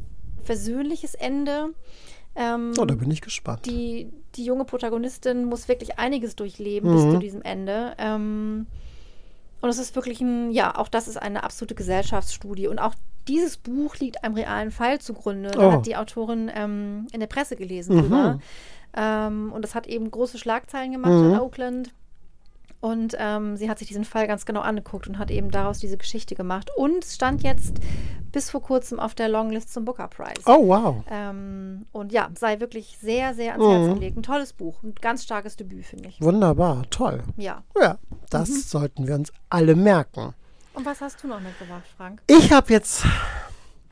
versöhnliches 0.43 1.13
Ende. 1.15 1.73
Ähm, 2.35 2.73
Oh, 2.79 2.85
da 2.85 2.95
bin 2.95 3.11
ich 3.11 3.21
gespannt. 3.21 3.65
die, 3.65 4.11
die 4.35 4.45
junge 4.45 4.65
Protagonistin 4.65 5.45
muss 5.45 5.67
wirklich 5.67 5.99
einiges 5.99 6.35
durchleben 6.35 6.91
bis 6.91 7.03
Mhm. 7.05 7.11
zu 7.11 7.17
diesem 7.19 7.41
Ende. 7.41 7.93
Ähm, 7.97 8.67
und 9.61 9.69
es 9.69 9.77
ist 9.77 9.95
wirklich 9.95 10.21
ein, 10.21 10.51
ja, 10.51 10.75
auch 10.77 10.87
das 10.87 11.07
ist 11.07 11.17
eine 11.17 11.43
absolute 11.43 11.75
Gesellschaftsstudie. 11.75 12.67
Und 12.67 12.79
auch 12.79 12.95
dieses 13.27 13.57
Buch 13.57 13.95
liegt 13.97 14.23
einem 14.23 14.35
realen 14.35 14.71
Fall 14.71 14.99
zugrunde. 14.99 15.51
Da 15.51 15.67
Oh. 15.67 15.71
hat 15.73 15.85
die 15.85 15.95
Autorin 15.95 16.49
ähm, 16.53 17.07
in 17.11 17.19
der 17.19 17.27
Presse 17.27 17.55
gelesen 17.55 17.95
Mhm. 17.95 17.99
drüber. 18.01 18.39
Ähm, 18.95 19.51
und 19.53 19.61
das 19.63 19.75
hat 19.75 19.87
eben 19.87 20.09
große 20.09 20.37
Schlagzeilen 20.37 20.91
gemacht 20.93 21.11
Mhm. 21.13 21.33
in 21.33 21.39
Oakland. 21.39 21.91
Und 22.81 23.15
ähm, 23.19 23.57
sie 23.57 23.69
hat 23.69 23.77
sich 23.79 23.87
diesen 23.87 24.05
Fall 24.05 24.27
ganz 24.27 24.45
genau 24.45 24.61
angeguckt 24.61 25.07
und 25.07 25.19
hat 25.19 25.29
eben 25.31 25.51
daraus 25.51 25.77
diese 25.79 25.97
Geschichte 25.97 26.33
gemacht. 26.35 26.69
Und 26.75 27.05
stand 27.05 27.43
jetzt 27.43 27.75
bis 28.31 28.49
vor 28.49 28.61
kurzem 28.61 28.99
auf 28.99 29.13
der 29.13 29.29
Longlist 29.29 29.71
zum 29.71 29.85
Booker 29.85 30.07
Prize. 30.07 30.41
Oh, 30.47 30.67
wow. 30.67 31.03
Ähm, 31.11 31.85
und 31.91 32.11
ja, 32.11 32.29
sei 32.39 32.59
wirklich 32.59 32.97
sehr, 32.99 33.33
sehr 33.35 33.53
ans 33.53 33.63
Mhm. 33.65 33.71
Herz 33.85 33.93
gelegt. 33.93 34.17
Ein 34.17 34.23
tolles 34.23 34.53
Buch, 34.53 34.81
ein 34.83 34.95
ganz 34.99 35.23
starkes 35.23 35.57
Debüt, 35.57 35.85
finde 35.85 36.09
ich. 36.09 36.19
Wunderbar, 36.21 36.83
toll. 36.89 37.23
Ja. 37.37 37.61
Ja, 37.79 37.97
das 38.31 38.49
Mhm. 38.49 38.53
sollten 38.55 39.07
wir 39.07 39.15
uns 39.15 39.31
alle 39.49 39.75
merken. 39.75 40.33
Und 40.73 40.85
was 40.85 41.01
hast 41.01 41.21
du 41.23 41.27
noch 41.27 41.39
mitgebracht, 41.41 41.83
Frank? 41.97 42.21
Ich 42.27 42.51
habe 42.51 42.71
jetzt 42.73 43.03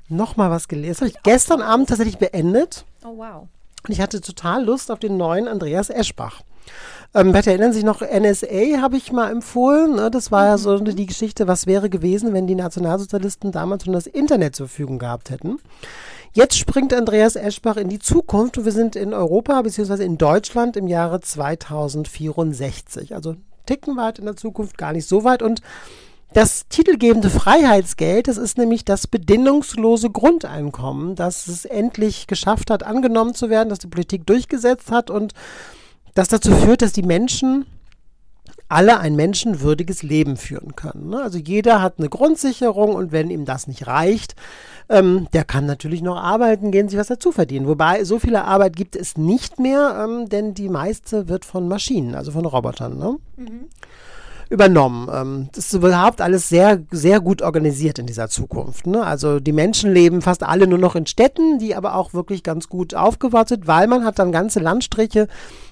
noch 0.07 0.35
mal 0.37 0.49
was 0.49 0.67
gelesen. 0.67 0.91
Das 0.93 1.01
habe 1.01 1.09
ich 1.09 1.21
gestern 1.23 1.61
Abend 1.61 1.89
tatsächlich 1.89 2.17
beendet. 2.17 2.85
Oh, 3.03 3.17
wow. 3.17 3.47
Und 3.85 3.91
ich 3.91 4.01
hatte 4.01 4.19
total 4.21 4.63
Lust 4.65 4.89
auf 4.89 4.99
den 4.99 5.15
neuen 5.17 5.47
Andreas 5.47 5.89
Eschbach. 5.89 6.41
Ähm, 7.15 7.31
vielleicht 7.31 7.47
erinnern 7.47 7.73
sich 7.73 7.83
noch, 7.83 8.01
NSA 8.01 8.81
habe 8.81 8.97
ich 8.97 9.11
mal 9.11 9.31
empfohlen. 9.31 9.95
Ne? 9.95 10.11
Das 10.11 10.31
war 10.31 10.45
ja 10.45 10.57
so 10.57 10.77
die 10.77 11.05
Geschichte, 11.07 11.47
was 11.47 11.65
wäre 11.65 11.89
gewesen, 11.89 12.33
wenn 12.33 12.45
die 12.45 12.55
Nationalsozialisten 12.55 13.51
damals 13.51 13.85
schon 13.85 13.93
das 13.93 14.07
Internet 14.07 14.55
zur 14.55 14.67
Verfügung 14.67 14.99
gehabt 14.99 15.31
hätten. 15.31 15.57
Jetzt 16.33 16.57
springt 16.57 16.93
Andreas 16.93 17.35
Eschbach 17.35 17.77
in 17.77 17.89
die 17.89 17.97
Zukunft 17.97 18.59
und 18.59 18.65
wir 18.65 18.71
sind 18.71 18.95
in 18.95 19.15
Europa 19.15 19.59
bzw. 19.63 20.03
in 20.03 20.19
Deutschland 20.19 20.77
im 20.77 20.87
Jahre 20.87 21.19
2064. 21.19 23.15
Also 23.15 23.35
ticken 23.65 23.97
weit 23.97 24.19
in 24.19 24.25
der 24.25 24.35
Zukunft, 24.35 24.77
gar 24.77 24.93
nicht 24.93 25.07
so 25.07 25.23
weit. 25.23 25.41
Und 25.41 25.61
das 26.33 26.67
titelgebende 26.67 27.31
Freiheitsgeld, 27.31 28.27
das 28.27 28.37
ist 28.37 28.59
nämlich 28.59 28.85
das 28.85 29.07
bedingungslose 29.07 30.11
Grundeinkommen, 30.11 31.15
das 31.15 31.47
es 31.47 31.65
endlich 31.65 32.27
geschafft 32.27 32.69
hat, 32.69 32.83
angenommen 32.83 33.33
zu 33.33 33.49
werden, 33.49 33.69
dass 33.69 33.79
die 33.79 33.87
Politik 33.87 34.27
durchgesetzt 34.27 34.91
hat 34.91 35.09
und 35.09 35.33
das 36.13 36.27
dazu 36.27 36.51
führt, 36.51 36.81
dass 36.81 36.93
die 36.93 37.03
Menschen 37.03 37.65
alle 38.67 38.99
ein 38.99 39.15
menschenwürdiges 39.15 40.03
Leben 40.03 40.37
führen 40.37 40.75
können. 40.75 41.09
ne? 41.09 41.21
Also 41.23 41.39
jeder 41.39 41.81
hat 41.81 41.95
eine 41.97 42.07
Grundsicherung 42.07 42.93
und 42.93 43.11
wenn 43.11 43.31
ihm 43.31 43.45
das 43.45 43.67
nicht 43.67 43.87
reicht, 43.87 44.35
ähm, 44.89 45.27
der 45.33 45.43
kann 45.43 45.65
natürlich 45.65 46.01
noch 46.01 46.17
arbeiten 46.17 46.71
gehen, 46.71 46.87
sich 46.87 46.99
was 46.99 47.07
dazu 47.07 47.31
verdienen. 47.31 47.67
Wobei 47.67 48.03
so 48.03 48.19
viele 48.19 48.43
Arbeit 48.43 48.75
gibt 48.75 48.95
es 48.95 49.17
nicht 49.17 49.59
mehr, 49.59 50.03
ähm, 50.03 50.29
denn 50.29 50.53
die 50.53 50.69
meiste 50.69 51.27
wird 51.27 51.45
von 51.45 51.67
Maschinen, 51.67 52.13
also 52.13 52.31
von 52.31 52.45
Robotern. 52.45 52.97
Ne? 52.97 53.17
übernommen. 54.49 55.07
Ähm, 55.13 55.49
das 55.53 55.67
ist 55.67 55.73
überhaupt 55.73 56.21
alles 56.21 56.49
sehr, 56.49 56.81
sehr 56.91 57.19
gut 57.19 57.41
organisiert 57.41 57.99
in 57.99 58.07
dieser 58.07 58.29
Zukunft. 58.29 58.87
Ne? 58.87 59.03
Also 59.03 59.39
die 59.39 59.51
Menschen 59.51 59.93
leben 59.93 60.21
fast 60.21 60.43
alle 60.43 60.67
nur 60.67 60.79
noch 60.79 60.95
in 60.95 61.05
Städten, 61.05 61.59
die 61.59 61.75
aber 61.75 61.95
auch 61.95 62.13
wirklich 62.13 62.43
ganz 62.43 62.67
gut 62.67 62.95
aufgebaut 62.95 63.49
sind, 63.49 63.67
weil 63.67 63.87
man 63.87 64.03
hat 64.03 64.17
dann 64.19 64.31
ganze 64.31 64.59
Landstriche 64.59 65.27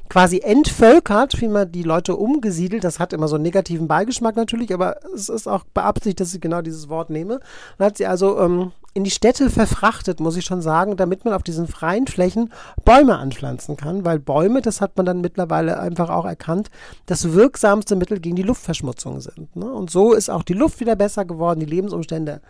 quasi 0.09 0.39
entvölkert, 0.39 1.41
wie 1.41 1.47
man 1.47 1.71
die 1.71 1.83
Leute 1.83 2.15
umgesiedelt. 2.15 2.83
Das 2.83 2.99
hat 2.99 3.13
immer 3.13 3.27
so 3.27 3.35
einen 3.35 3.43
negativen 3.43 3.87
Beigeschmack 3.87 4.35
natürlich, 4.35 4.73
aber 4.73 4.97
es 5.13 5.29
ist 5.29 5.47
auch 5.47 5.63
beabsichtigt, 5.73 6.19
dass 6.19 6.33
ich 6.33 6.41
genau 6.41 6.61
dieses 6.61 6.89
Wort 6.89 7.09
nehme. 7.09 7.39
Man 7.77 7.87
hat 7.87 7.97
sie 7.97 8.05
also 8.05 8.39
ähm, 8.39 8.71
in 8.93 9.03
die 9.03 9.11
Städte 9.11 9.51
verfrachtet, 9.51 10.19
muss 10.19 10.37
ich 10.37 10.45
schon 10.45 10.63
sagen, 10.63 10.97
damit 10.97 11.23
man 11.23 11.35
auf 11.35 11.43
diesen 11.43 11.67
freien 11.67 12.07
Flächen 12.07 12.51
Bäume 12.83 13.19
anpflanzen 13.19 13.77
kann, 13.77 14.05
weil 14.05 14.17
Bäume, 14.17 14.61
das 14.61 14.81
hat 14.81 14.97
man 14.97 15.05
dann 15.05 15.21
mittlerweile 15.21 15.79
einfach 15.79 16.09
auch 16.09 16.25
erkannt, 16.25 16.69
das 17.05 17.33
wirksamste 17.33 17.95
Mittel 17.95 18.19
gegen 18.19 18.35
die 18.35 18.41
Luftverschmutzung 18.41 19.21
sind. 19.21 19.55
Ne? 19.55 19.71
Und 19.71 19.91
so 19.91 20.13
ist 20.13 20.29
auch 20.29 20.41
die 20.41 20.53
Luft 20.53 20.79
wieder 20.79 20.95
besser 20.95 21.25
geworden, 21.25 21.59
die 21.59 21.67
Lebensumstände 21.67 22.41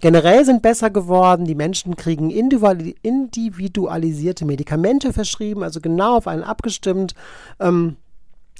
generell 0.00 0.44
sind 0.44 0.62
besser 0.62 0.90
geworden, 0.90 1.44
die 1.44 1.54
Menschen 1.54 1.96
kriegen 1.96 2.30
individuali- 2.30 2.96
individualisierte 3.02 4.44
Medikamente 4.44 5.12
verschrieben, 5.12 5.62
also 5.62 5.80
genau 5.80 6.16
auf 6.16 6.26
einen 6.26 6.42
abgestimmt. 6.42 7.14
Ähm, 7.60 7.96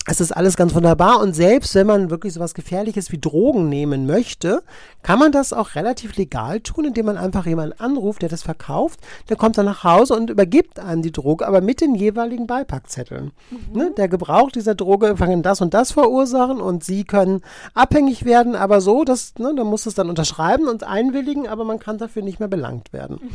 es 0.07 0.21
ist 0.21 0.33
alles 0.33 0.57
ganz 0.57 0.75
wunderbar 0.75 1.21
und 1.21 1.35
selbst 1.35 1.75
wenn 1.75 1.87
man 1.87 2.11
wirklich 2.11 2.33
so 2.33 2.41
was 2.41 2.55
Gefährliches 2.55 3.11
wie 3.11 3.19
Drogen 3.19 3.69
nehmen 3.69 4.07
möchte, 4.07 4.63
kann 5.03 5.19
man 5.19 5.33
das 5.33 5.53
auch 5.53 5.75
relativ 5.75 6.17
legal 6.17 6.61
tun, 6.61 6.87
indem 6.87 7.07
man 7.07 7.17
einfach 7.17 7.45
jemanden 7.45 7.79
anruft, 7.81 8.23
der 8.23 8.29
das 8.29 8.43
verkauft. 8.43 9.01
Der 9.29 9.37
kommt 9.37 9.59
dann 9.59 9.67
nach 9.67 9.83
Hause 9.83 10.15
und 10.15 10.31
übergibt 10.31 10.79
einem 10.79 11.03
die 11.03 11.13
Droge, 11.13 11.47
aber 11.47 11.61
mit 11.61 11.81
den 11.81 11.97
jeweiligen 11.97 12.47
Beipackzetteln. 12.47 13.33
Mhm. 13.51 13.79
Ne, 13.79 13.93
der 13.97 14.09
Gebrauch 14.09 14.53
dieser 14.53 14.77
Droge 14.77 15.17
kann 15.17 15.43
das 15.43 15.61
und 15.61 15.75
das 15.75 15.93
verursachen 15.93 16.61
und 16.61 16.85
sie 16.85 17.05
können 17.05 17.43
abhängig 17.75 18.25
werden, 18.25 18.55
aber 18.55 18.81
so, 18.81 19.05
dass, 19.05 19.35
ne, 19.39 19.53
da 19.57 19.65
muss 19.65 19.87
es 19.87 19.95
dann 19.95 20.09
unterschreiben 20.09 20.69
und 20.69 20.85
einwilligen, 20.85 21.49
aber 21.49 21.65
man 21.65 21.81
kann 21.81 21.99
dafür 21.99 22.23
nicht 22.23 22.39
mehr 22.39 22.49
belangt 22.49 22.93
werden. 22.93 23.19
Mhm. 23.21 23.29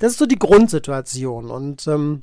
Das 0.00 0.12
ist 0.12 0.18
so 0.18 0.26
die 0.26 0.38
Grundsituation 0.38 1.50
und 1.50 1.86
ähm, 1.86 2.22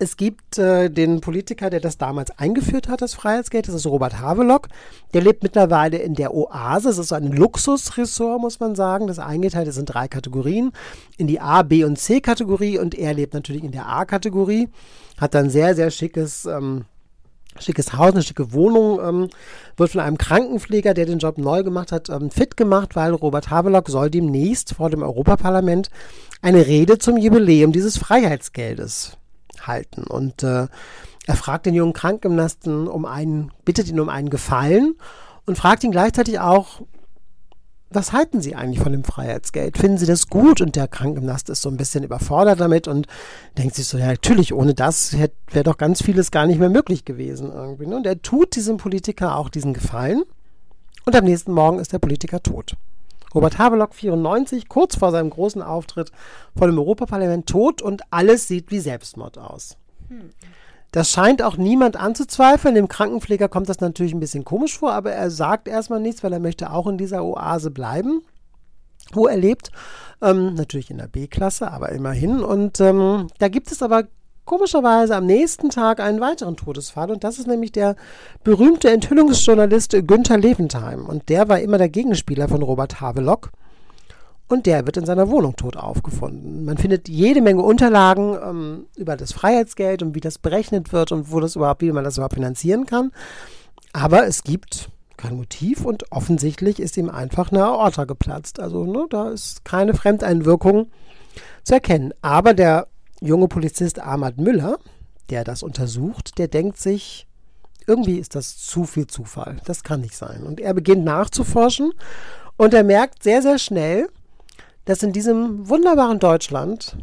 es 0.00 0.16
gibt 0.16 0.58
äh, 0.58 0.90
den 0.90 1.20
Politiker, 1.20 1.70
der 1.70 1.80
das 1.80 1.98
damals 1.98 2.30
eingeführt 2.38 2.88
hat, 2.88 3.02
das 3.02 3.14
Freiheitsgeld, 3.14 3.66
das 3.66 3.74
ist 3.74 3.86
Robert 3.86 4.20
Havelock. 4.20 4.68
Der 5.12 5.22
lebt 5.22 5.42
mittlerweile 5.42 5.98
in 5.98 6.14
der 6.14 6.34
Oase. 6.34 6.88
Das 6.88 6.98
ist 6.98 7.08
so 7.08 7.16
ein 7.16 7.32
Luxusressort, 7.32 8.40
muss 8.40 8.60
man 8.60 8.76
sagen. 8.76 9.08
Das 9.08 9.18
eingeteilt 9.18 9.66
ist 9.66 9.76
in 9.76 9.86
drei 9.86 10.06
Kategorien. 10.06 10.72
In 11.16 11.26
die 11.26 11.40
A, 11.40 11.62
B 11.62 11.84
und 11.84 11.98
C 11.98 12.20
Kategorie. 12.20 12.78
Und 12.78 12.94
er 12.94 13.12
lebt 13.12 13.34
natürlich 13.34 13.64
in 13.64 13.72
der 13.72 13.88
A-Kategorie. 13.88 14.68
Hat 15.16 15.34
dann 15.34 15.50
sehr, 15.50 15.74
sehr 15.74 15.90
schickes, 15.90 16.44
ähm, 16.44 16.84
schickes 17.58 17.94
Haus, 17.94 18.12
eine 18.12 18.22
schicke 18.22 18.52
Wohnung. 18.52 19.00
Ähm, 19.02 19.28
wird 19.76 19.90
von 19.90 20.00
einem 20.00 20.18
Krankenpfleger, 20.18 20.94
der 20.94 21.06
den 21.06 21.18
Job 21.18 21.38
neu 21.38 21.64
gemacht 21.64 21.90
hat, 21.90 22.08
ähm, 22.08 22.30
fit 22.30 22.56
gemacht, 22.56 22.94
weil 22.94 23.12
Robert 23.14 23.50
Havelock 23.50 23.88
soll 23.88 24.10
demnächst 24.10 24.74
vor 24.74 24.90
dem 24.90 25.02
Europaparlament 25.02 25.90
eine 26.40 26.66
Rede 26.66 26.98
zum 26.98 27.16
Jubiläum 27.16 27.72
dieses 27.72 27.98
Freiheitsgeldes 27.98 29.17
halten. 29.68 30.02
Und 30.02 30.42
äh, 30.42 30.66
er 31.26 31.36
fragt 31.36 31.66
den 31.66 31.74
jungen 31.74 31.92
Krankgymnasten 31.92 32.88
um 32.88 33.04
einen, 33.04 33.52
bittet 33.64 33.88
ihn 33.88 34.00
um 34.00 34.08
einen 34.08 34.30
Gefallen 34.30 34.96
und 35.46 35.56
fragt 35.56 35.84
ihn 35.84 35.92
gleichzeitig 35.92 36.40
auch, 36.40 36.82
was 37.90 38.12
halten 38.12 38.40
Sie 38.40 38.54
eigentlich 38.54 38.80
von 38.80 38.92
dem 38.92 39.04
Freiheitsgeld? 39.04 39.78
Finden 39.78 39.96
Sie 39.96 40.06
das 40.06 40.28
gut? 40.28 40.60
Und 40.60 40.76
der 40.76 40.88
Krankengymnast 40.88 41.48
ist 41.48 41.62
so 41.62 41.70
ein 41.70 41.78
bisschen 41.78 42.04
überfordert 42.04 42.60
damit 42.60 42.86
und 42.86 43.06
denkt 43.56 43.74
sich 43.74 43.86
so, 43.86 43.96
ja, 43.96 44.08
natürlich, 44.08 44.52
ohne 44.52 44.74
das 44.74 45.14
wäre 45.14 45.64
doch 45.64 45.78
ganz 45.78 46.02
vieles 46.02 46.30
gar 46.30 46.46
nicht 46.46 46.58
mehr 46.58 46.68
möglich 46.68 47.04
gewesen 47.04 47.50
irgendwie. 47.50 47.86
Ne? 47.86 47.96
Und 47.96 48.06
er 48.06 48.20
tut 48.20 48.56
diesem 48.56 48.76
Politiker 48.76 49.36
auch 49.36 49.48
diesen 49.48 49.72
Gefallen 49.72 50.22
und 51.06 51.16
am 51.16 51.24
nächsten 51.24 51.52
Morgen 51.52 51.78
ist 51.78 51.92
der 51.92 51.98
Politiker 51.98 52.42
tot. 52.42 52.74
Robert 53.38 53.56
Habelock 53.56 53.94
94, 53.94 54.68
kurz 54.68 54.96
vor 54.96 55.12
seinem 55.12 55.30
großen 55.30 55.62
Auftritt 55.62 56.10
vor 56.56 56.66
dem 56.66 56.76
Europaparlament 56.76 57.48
tot 57.48 57.80
und 57.80 58.02
alles 58.10 58.48
sieht 58.48 58.72
wie 58.72 58.80
Selbstmord 58.80 59.38
aus. 59.38 59.76
Das 60.90 61.12
scheint 61.12 61.40
auch 61.42 61.56
niemand 61.56 61.94
anzuzweifeln. 61.94 62.74
Dem 62.74 62.88
Krankenpfleger 62.88 63.48
kommt 63.48 63.68
das 63.68 63.78
natürlich 63.78 64.12
ein 64.12 64.18
bisschen 64.18 64.44
komisch 64.44 64.76
vor, 64.76 64.90
aber 64.90 65.12
er 65.12 65.30
sagt 65.30 65.68
erstmal 65.68 66.00
nichts, 66.00 66.24
weil 66.24 66.32
er 66.32 66.40
möchte 66.40 66.72
auch 66.72 66.88
in 66.88 66.98
dieser 66.98 67.24
Oase 67.24 67.70
bleiben, 67.70 68.22
wo 69.12 69.28
er 69.28 69.36
lebt. 69.36 69.70
Ähm, 70.20 70.54
natürlich 70.54 70.90
in 70.90 70.98
der 70.98 71.06
B-Klasse, 71.06 71.70
aber 71.70 71.90
immerhin. 71.90 72.40
Und 72.40 72.80
ähm, 72.80 73.28
da 73.38 73.46
gibt 73.46 73.70
es 73.70 73.84
aber 73.84 74.08
komischerweise 74.48 75.14
am 75.14 75.26
nächsten 75.26 75.68
Tag 75.68 76.00
einen 76.00 76.20
weiteren 76.20 76.56
Todesfall 76.56 77.10
und 77.10 77.22
das 77.22 77.38
ist 77.38 77.46
nämlich 77.46 77.70
der 77.70 77.96
berühmte 78.44 78.90
Enthüllungsjournalist 78.90 79.94
Günther 80.06 80.38
Levensheim 80.38 81.04
und 81.04 81.28
der 81.28 81.50
war 81.50 81.60
immer 81.60 81.76
der 81.76 81.90
Gegenspieler 81.90 82.48
von 82.48 82.62
Robert 82.62 82.98
Havelock 82.98 83.50
und 84.48 84.64
der 84.64 84.86
wird 84.86 84.96
in 84.96 85.04
seiner 85.04 85.28
Wohnung 85.28 85.54
tot 85.54 85.76
aufgefunden. 85.76 86.64
Man 86.64 86.78
findet 86.78 87.10
jede 87.10 87.42
Menge 87.42 87.62
Unterlagen 87.62 88.38
ähm, 88.42 88.86
über 88.96 89.18
das 89.18 89.34
Freiheitsgeld 89.34 90.02
und 90.02 90.14
wie 90.14 90.20
das 90.20 90.38
berechnet 90.38 90.94
wird 90.94 91.12
und 91.12 91.30
wo 91.30 91.40
das 91.40 91.54
überhaupt, 91.54 91.82
wie 91.82 91.92
man 91.92 92.04
das 92.04 92.16
überhaupt 92.16 92.34
finanzieren 92.34 92.86
kann. 92.86 93.12
Aber 93.92 94.26
es 94.26 94.44
gibt 94.44 94.88
kein 95.18 95.36
Motiv 95.36 95.84
und 95.84 96.10
offensichtlich 96.10 96.80
ist 96.80 96.96
ihm 96.96 97.10
einfach 97.10 97.52
eine 97.52 97.64
Aorta 97.64 98.04
geplatzt. 98.04 98.60
Also 98.60 98.86
ne, 98.86 99.04
da 99.10 99.28
ist 99.28 99.66
keine 99.66 99.92
Fremdeinwirkung 99.92 100.86
zu 101.64 101.74
erkennen. 101.74 102.14
Aber 102.22 102.54
der 102.54 102.87
junge 103.20 103.48
Polizist 103.48 104.00
Ahmad 104.00 104.38
Müller, 104.38 104.78
der 105.30 105.44
das 105.44 105.62
untersucht, 105.62 106.38
der 106.38 106.48
denkt 106.48 106.78
sich, 106.78 107.26
irgendwie 107.86 108.18
ist 108.18 108.34
das 108.34 108.58
zu 108.58 108.84
viel 108.84 109.06
Zufall. 109.06 109.60
Das 109.64 109.82
kann 109.82 110.02
nicht 110.02 110.16
sein. 110.16 110.42
Und 110.42 110.60
er 110.60 110.74
beginnt 110.74 111.04
nachzuforschen 111.04 111.92
und 112.56 112.74
er 112.74 112.84
merkt 112.84 113.22
sehr, 113.22 113.42
sehr 113.42 113.58
schnell, 113.58 114.08
dass 114.84 115.02
in 115.02 115.12
diesem 115.12 115.68
wunderbaren 115.68 116.18
Deutschland 116.18 116.96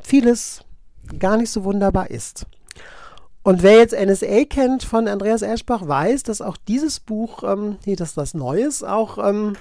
vieles 0.00 0.64
gar 1.18 1.36
nicht 1.36 1.50
so 1.50 1.64
wunderbar 1.64 2.10
ist. 2.10 2.46
Und 3.42 3.62
wer 3.62 3.76
jetzt 3.76 3.94
NSA 3.94 4.44
kennt 4.44 4.84
von 4.84 5.06
Andreas 5.06 5.42
Eschbach, 5.42 5.86
weiß, 5.86 6.22
dass 6.22 6.40
auch 6.40 6.56
dieses 6.56 6.98
Buch, 6.98 7.42
ähm, 7.42 7.76
nee, 7.84 7.94
dass 7.94 8.14
das 8.14 8.32
Neues 8.32 8.82
auch 8.82 9.18
ähm, 9.18 9.56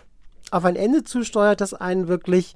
auf 0.52 0.64
ein 0.64 0.78
Ende 0.78 1.04
zusteuert, 1.04 1.60
das 1.60 1.74
einen 1.74 2.08
wirklich 2.08 2.56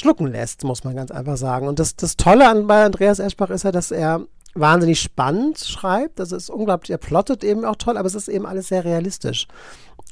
schlucken 0.00 0.26
lässt, 0.26 0.64
muss 0.64 0.84
man 0.84 0.96
ganz 0.96 1.10
einfach 1.10 1.36
sagen. 1.36 1.68
Und 1.68 1.78
das, 1.78 1.96
das 1.96 2.16
Tolle 2.16 2.48
an 2.48 2.66
bei 2.66 2.84
Andreas 2.84 3.18
Eschbach 3.18 3.50
ist 3.50 3.64
ja, 3.64 3.72
dass 3.72 3.90
er 3.90 4.22
wahnsinnig 4.54 5.00
spannend 5.00 5.58
schreibt. 5.58 6.18
Das 6.18 6.32
ist 6.32 6.50
unglaublich, 6.50 6.90
er 6.90 6.98
plottet 6.98 7.44
eben 7.44 7.64
auch 7.64 7.76
toll, 7.76 7.96
aber 7.96 8.06
es 8.06 8.14
ist 8.14 8.28
eben 8.28 8.46
alles 8.46 8.68
sehr 8.68 8.84
realistisch. 8.84 9.46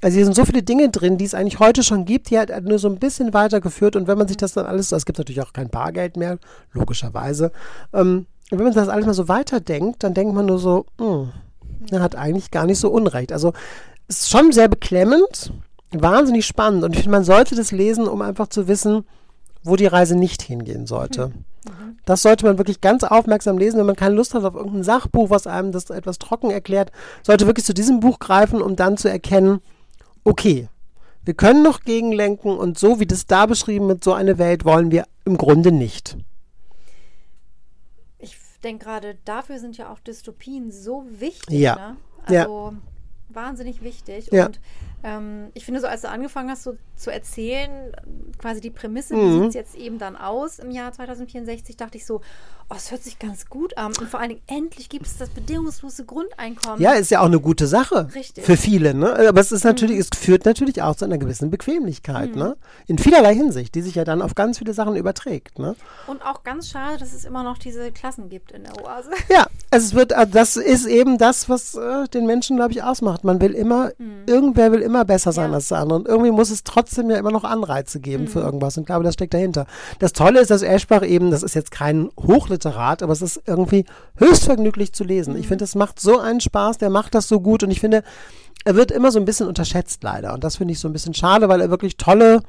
Also 0.00 0.14
hier 0.14 0.24
sind 0.24 0.36
so 0.36 0.44
viele 0.44 0.62
Dinge 0.62 0.90
drin, 0.90 1.18
die 1.18 1.24
es 1.24 1.34
eigentlich 1.34 1.58
heute 1.58 1.82
schon 1.82 2.04
gibt, 2.04 2.30
die 2.30 2.38
halt 2.38 2.52
nur 2.64 2.78
so 2.78 2.88
ein 2.88 2.98
bisschen 2.98 3.34
weitergeführt 3.34 3.96
und 3.96 4.06
wenn 4.06 4.18
man 4.18 4.28
sich 4.28 4.36
das 4.36 4.52
dann 4.52 4.66
alles, 4.66 4.92
es 4.92 5.06
gibt 5.06 5.18
natürlich 5.18 5.42
auch 5.42 5.52
kein 5.52 5.70
Bargeld 5.70 6.16
mehr, 6.16 6.38
logischerweise, 6.72 7.50
ähm, 7.92 8.26
wenn 8.50 8.62
man 8.62 8.72
das 8.72 8.88
alles 8.88 9.06
mal 9.06 9.14
so 9.14 9.28
weiterdenkt, 9.28 10.04
dann 10.04 10.14
denkt 10.14 10.34
man 10.34 10.46
nur 10.46 10.60
so, 10.60 10.86
mh, 10.98 11.06
hm, 11.06 11.32
er 11.90 12.00
hat 12.00 12.14
eigentlich 12.14 12.50
gar 12.50 12.66
nicht 12.66 12.78
so 12.78 12.90
Unrecht. 12.90 13.32
Also 13.32 13.52
es 14.06 14.20
ist 14.20 14.30
schon 14.30 14.52
sehr 14.52 14.68
beklemmend, 14.68 15.52
wahnsinnig 15.90 16.46
spannend 16.46 16.84
und 16.84 16.92
ich 16.92 17.00
finde, 17.00 17.16
man 17.16 17.24
sollte 17.24 17.56
das 17.56 17.72
lesen, 17.72 18.06
um 18.06 18.22
einfach 18.22 18.46
zu 18.46 18.68
wissen, 18.68 19.04
wo 19.62 19.76
die 19.76 19.86
Reise 19.86 20.16
nicht 20.16 20.42
hingehen 20.42 20.86
sollte. 20.86 21.28
Mhm. 21.28 21.98
Das 22.04 22.22
sollte 22.22 22.46
man 22.46 22.58
wirklich 22.58 22.80
ganz 22.80 23.04
aufmerksam 23.04 23.58
lesen, 23.58 23.78
wenn 23.78 23.86
man 23.86 23.96
keine 23.96 24.14
Lust 24.14 24.34
hat 24.34 24.44
auf 24.44 24.54
irgendein 24.54 24.84
Sachbuch, 24.84 25.30
was 25.30 25.46
einem 25.46 25.72
das 25.72 25.90
etwas 25.90 26.18
trocken 26.18 26.50
erklärt, 26.50 26.92
sollte 27.22 27.46
wirklich 27.46 27.66
zu 27.66 27.74
diesem 27.74 28.00
Buch 28.00 28.18
greifen, 28.18 28.62
um 28.62 28.76
dann 28.76 28.96
zu 28.96 29.10
erkennen, 29.10 29.60
okay, 30.24 30.68
wir 31.24 31.34
können 31.34 31.62
noch 31.62 31.80
gegenlenken 31.80 32.56
und 32.56 32.78
so 32.78 33.00
wie 33.00 33.06
das 33.06 33.26
da 33.26 33.46
beschrieben 33.46 33.88
wird, 33.88 34.02
so 34.02 34.14
eine 34.14 34.38
Welt 34.38 34.64
wollen 34.64 34.90
wir 34.90 35.04
im 35.26 35.36
Grunde 35.36 35.72
nicht. 35.72 36.16
Ich 38.18 38.38
denke 38.64 38.86
gerade, 38.86 39.18
dafür 39.26 39.58
sind 39.58 39.76
ja 39.76 39.92
auch 39.92 40.00
Dystopien 40.00 40.72
so 40.72 41.04
wichtig. 41.10 41.58
Ja. 41.58 41.76
Ne? 41.76 41.96
Also 42.24 42.72
ja. 42.72 42.72
wahnsinnig 43.28 43.82
wichtig. 43.82 44.30
Ja. 44.32 44.46
Und 44.46 44.60
ähm, 45.02 45.50
ich 45.54 45.64
finde, 45.64 45.80
so 45.80 45.86
als 45.86 46.02
du 46.02 46.08
angefangen 46.08 46.50
hast, 46.50 46.64
so 46.64 46.76
zu 46.96 47.12
erzählen, 47.12 47.92
quasi 48.38 48.60
die 48.60 48.70
Prämisse, 48.70 49.14
mhm. 49.14 49.20
wie 49.20 49.38
sieht 49.40 49.48
es 49.48 49.54
jetzt 49.54 49.74
eben 49.76 49.98
dann 49.98 50.16
aus 50.16 50.58
im 50.58 50.70
Jahr 50.70 50.92
2064, 50.92 51.76
dachte 51.76 51.96
ich 51.96 52.06
so, 52.06 52.20
oh, 52.70 52.74
es 52.76 52.90
hört 52.90 53.02
sich 53.02 53.18
ganz 53.18 53.46
gut 53.46 53.76
an. 53.78 53.92
Und 53.98 54.08
vor 54.08 54.20
allen 54.20 54.30
Dingen, 54.30 54.42
endlich 54.46 54.88
gibt 54.88 55.06
es 55.06 55.16
das 55.16 55.30
bedingungslose 55.30 56.04
Grundeinkommen. 56.04 56.80
Ja, 56.80 56.92
ist 56.92 57.10
ja 57.10 57.20
auch 57.20 57.26
eine 57.26 57.40
gute 57.40 57.66
Sache. 57.66 58.08
Richtig. 58.14 58.44
Für 58.44 58.56
viele, 58.56 58.94
ne? 58.94 59.28
Aber 59.28 59.40
es 59.40 59.52
ist 59.52 59.64
natürlich, 59.64 59.96
mhm. 59.96 60.04
es 60.12 60.18
führt 60.18 60.44
natürlich 60.44 60.82
auch 60.82 60.94
zu 60.94 61.04
einer 61.04 61.18
gewissen 61.18 61.50
Bequemlichkeit, 61.50 62.32
mhm. 62.32 62.38
ne? 62.38 62.56
In 62.86 62.98
vielerlei 62.98 63.34
Hinsicht, 63.34 63.74
die 63.74 63.82
sich 63.82 63.94
ja 63.94 64.04
dann 64.04 64.20
auf 64.20 64.34
ganz 64.34 64.58
viele 64.58 64.74
Sachen 64.74 64.96
überträgt, 64.96 65.58
ne? 65.58 65.76
Und 66.06 66.22
auch 66.22 66.42
ganz 66.42 66.68
schade, 66.68 66.98
dass 66.98 67.12
es 67.14 67.24
immer 67.24 67.42
noch 67.42 67.58
diese 67.58 67.90
Klassen 67.92 68.28
gibt 68.28 68.52
in 68.52 68.64
der 68.64 68.76
Oase. 68.82 69.10
Ja, 69.30 69.46
es 69.70 69.94
wird, 69.94 70.12
äh, 70.12 70.26
das 70.26 70.56
ist 70.56 70.86
eben 70.86 71.18
das, 71.18 71.48
was 71.48 71.74
äh, 71.74 72.08
den 72.08 72.26
Menschen, 72.26 72.56
glaube 72.56 72.72
ich, 72.72 72.82
ausmacht. 72.82 73.24
Man 73.24 73.40
will 73.40 73.52
immer, 73.52 73.92
mhm. 73.98 74.22
irgendwer 74.26 74.72
will 74.72 74.80
immer 74.88 75.04
besser 75.04 75.32
sein 75.32 75.50
ja. 75.50 75.56
als 75.56 75.68
der 75.68 75.78
andere. 75.78 75.98
Und 75.98 76.08
irgendwie 76.08 76.30
muss 76.30 76.50
es 76.50 76.64
trotzdem 76.64 77.10
ja 77.10 77.16
immer 77.16 77.30
noch 77.30 77.44
Anreize 77.44 78.00
geben 78.00 78.24
mhm. 78.24 78.28
für 78.28 78.40
irgendwas. 78.40 78.76
Und 78.76 78.82
ich 78.82 78.86
glaube, 78.86 79.04
das 79.04 79.14
steckt 79.14 79.34
dahinter. 79.34 79.66
Das 79.98 80.12
Tolle 80.12 80.40
ist, 80.40 80.50
dass 80.50 80.62
Eschbach 80.62 81.02
eben, 81.02 81.30
das 81.30 81.42
ist 81.42 81.54
jetzt 81.54 81.70
kein 81.70 82.10
Hochliterat, 82.18 83.02
aber 83.02 83.12
es 83.12 83.22
ist 83.22 83.42
irgendwie 83.46 83.84
höchst 84.16 84.44
vergnüglich 84.44 84.92
zu 84.92 85.04
lesen. 85.04 85.34
Mhm. 85.34 85.40
Ich 85.40 85.48
finde, 85.48 85.64
es 85.64 85.74
macht 85.74 86.00
so 86.00 86.18
einen 86.18 86.40
Spaß, 86.40 86.78
der 86.78 86.90
macht 86.90 87.14
das 87.14 87.28
so 87.28 87.40
gut. 87.40 87.62
Und 87.62 87.70
ich 87.70 87.80
finde, 87.80 88.02
er 88.64 88.74
wird 88.74 88.90
immer 88.90 89.12
so 89.12 89.18
ein 89.18 89.24
bisschen 89.24 89.46
unterschätzt, 89.46 90.02
leider. 90.02 90.34
Und 90.34 90.44
das 90.44 90.56
finde 90.56 90.72
ich 90.72 90.80
so 90.80 90.88
ein 90.88 90.92
bisschen 90.92 91.14
schade, 91.14 91.48
weil 91.48 91.60
er 91.60 91.70
wirklich 91.70 91.96
tolle 91.96 92.42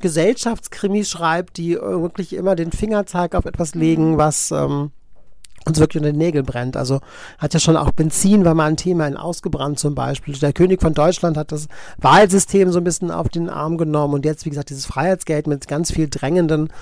Gesellschaftskrimis 0.00 1.08
schreibt, 1.08 1.56
die 1.56 1.76
wirklich 1.76 2.32
immer 2.32 2.56
den 2.56 2.72
Fingerzeig 2.72 3.34
auf 3.34 3.44
etwas 3.44 3.74
legen, 3.74 4.12
mhm. 4.12 4.18
was 4.18 4.50
ähm, 4.50 4.90
uns 5.66 5.78
wirklich 5.78 6.00
unter 6.00 6.12
den 6.12 6.18
Nägeln 6.18 6.44
brennt. 6.44 6.76
Also 6.76 7.00
hat 7.38 7.54
ja 7.54 7.60
schon 7.60 7.76
auch 7.76 7.90
Benzin 7.92 8.44
war 8.44 8.54
mal 8.54 8.66
ein 8.66 8.76
Thema 8.76 9.06
in 9.06 9.16
Ausgebrannt 9.16 9.78
zum 9.78 9.94
Beispiel. 9.94 10.34
Der 10.34 10.52
König 10.52 10.80
von 10.80 10.94
Deutschland 10.94 11.36
hat 11.36 11.52
das 11.52 11.68
Wahlsystem 11.98 12.70
so 12.70 12.78
ein 12.78 12.84
bisschen 12.84 13.10
auf 13.10 13.28
den 13.28 13.48
Arm 13.48 13.78
genommen 13.78 14.14
und 14.14 14.24
jetzt, 14.24 14.44
wie 14.44 14.50
gesagt, 14.50 14.70
dieses 14.70 14.86
Freiheitsgeld 14.86 15.46
mit 15.46 15.66
ganz 15.68 15.90
viel 15.92 16.08
drängenden 16.08 16.72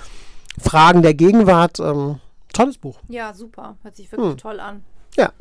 Fragen 0.59 1.01
der 1.01 1.13
Gegenwart. 1.13 1.79
Ähm, 1.79 2.19
tolles 2.53 2.77
Buch. 2.77 2.99
Ja, 3.07 3.33
super. 3.33 3.75
Hört 3.83 3.95
sich 3.95 4.11
wirklich 4.11 4.31
hm. 4.31 4.37
toll 4.37 4.59
an. 4.59 4.83
Ja. 5.15 5.31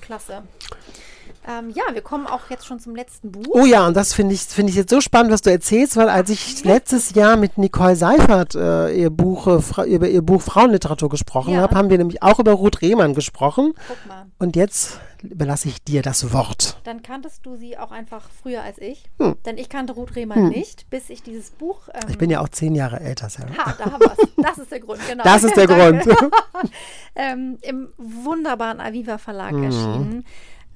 Klasse. 0.00 0.42
Ähm, 1.46 1.70
ja, 1.70 1.82
wir 1.92 2.00
kommen 2.02 2.26
auch 2.26 2.48
jetzt 2.48 2.66
schon 2.66 2.80
zum 2.80 2.96
letzten 2.96 3.30
Buch. 3.30 3.44
Oh 3.50 3.66
ja, 3.66 3.86
und 3.86 3.94
das 3.96 4.14
finde 4.14 4.34
ich, 4.34 4.40
finde 4.42 4.70
ich 4.70 4.76
jetzt 4.76 4.90
so 4.90 5.00
spannend, 5.00 5.30
was 5.32 5.42
du 5.42 5.50
erzählst, 5.50 5.96
weil 5.96 6.08
als 6.08 6.30
ich 6.30 6.64
letztes 6.64 7.14
Jahr 7.14 7.36
mit 7.36 7.58
Nicole 7.58 7.96
Seifert 7.96 8.54
äh, 8.54 8.92
ihr 8.94 9.10
Buch, 9.10 9.46
äh, 9.78 9.82
über 9.94 10.08
ihr 10.08 10.22
Buch 10.22 10.40
Frauenliteratur 10.40 11.08
gesprochen 11.10 11.52
Ja. 11.54 11.60
habe, 11.60 11.76
haben 11.76 11.90
wir 11.90 11.98
nämlich 11.98 12.22
auch 12.22 12.38
über 12.38 12.52
Ruth 12.52 12.80
Rehmann 12.80 13.14
gesprochen. 13.14 13.74
Guck 13.88 14.06
mal. 14.08 14.26
Und 14.38 14.56
jetzt 14.56 14.98
überlasse 15.22 15.68
ich 15.68 15.82
dir 15.82 16.02
das 16.02 16.32
Wort. 16.34 16.78
Dann 16.84 17.02
kanntest 17.02 17.46
du 17.46 17.56
sie 17.56 17.78
auch 17.78 17.92
einfach 17.92 18.22
früher 18.42 18.62
als 18.62 18.78
ich. 18.78 19.04
Hm. 19.18 19.36
Denn 19.46 19.56
ich 19.56 19.68
kannte 19.70 19.94
Ruth 19.94 20.16
Rehmann 20.16 20.48
nicht, 20.48 20.90
bis 20.90 21.08
ich 21.10 21.22
dieses 21.22 21.50
Buch. 21.50 21.88
Ähm, 21.94 22.00
Ich 22.10 22.18
bin 22.18 22.28
ja 22.30 22.40
auch 22.40 22.48
zehn 22.50 22.74
Jahre 22.74 23.00
älter, 23.00 23.28
Sarah. 23.30 23.56
Ha, 23.56 23.74
da 23.78 23.84
haben 23.92 24.00
wir 24.00 24.12
es. 24.18 24.28
Das 24.36 24.58
ist 24.58 24.70
der 24.70 24.80
Grund, 24.80 25.00
genau. 25.08 25.24
Das 25.24 25.44
ist 25.44 25.56
der. 25.56 25.66
Grund. 25.74 26.04
ähm, 27.14 27.58
Im 27.62 27.88
wunderbaren 27.98 28.80
Aviva 28.80 29.18
Verlag 29.18 29.52
Mhm. 29.52 29.62
erschienen. 29.64 30.24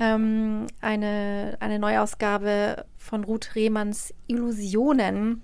Ähm, 0.00 0.66
eine, 0.80 1.56
eine 1.60 1.78
Neuausgabe 1.78 2.84
von 2.96 3.24
Ruth 3.24 3.54
Rehmanns 3.54 4.14
Illusionen, 4.28 5.42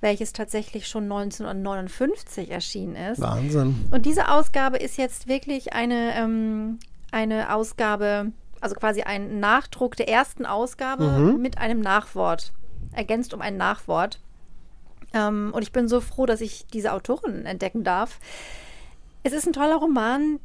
welches 0.00 0.32
tatsächlich 0.32 0.86
schon 0.86 1.04
1959 1.04 2.50
erschienen 2.50 2.96
ist. 2.96 3.20
Wahnsinn. 3.20 3.86
Und 3.90 4.06
diese 4.06 4.28
Ausgabe 4.28 4.76
ist 4.76 4.96
jetzt 4.96 5.26
wirklich 5.26 5.72
eine, 5.72 6.14
ähm, 6.16 6.78
eine 7.10 7.52
Ausgabe, 7.54 8.32
also 8.60 8.74
quasi 8.76 9.02
ein 9.02 9.40
Nachdruck 9.40 9.96
der 9.96 10.08
ersten 10.08 10.46
Ausgabe 10.46 11.04
Mhm. 11.04 11.40
mit 11.40 11.58
einem 11.58 11.80
Nachwort, 11.80 12.52
ergänzt 12.92 13.34
um 13.34 13.40
ein 13.40 13.56
Nachwort. 13.56 14.20
Ähm, 15.14 15.50
und 15.54 15.62
ich 15.62 15.72
bin 15.72 15.88
so 15.88 16.00
froh, 16.00 16.26
dass 16.26 16.40
ich 16.40 16.66
diese 16.72 16.92
Autorin 16.92 17.46
entdecken 17.46 17.84
darf. 17.84 18.18
Es 19.22 19.32
ist 19.32 19.46
ein 19.46 19.52
toller 19.52 19.76
Roman. 19.76 20.38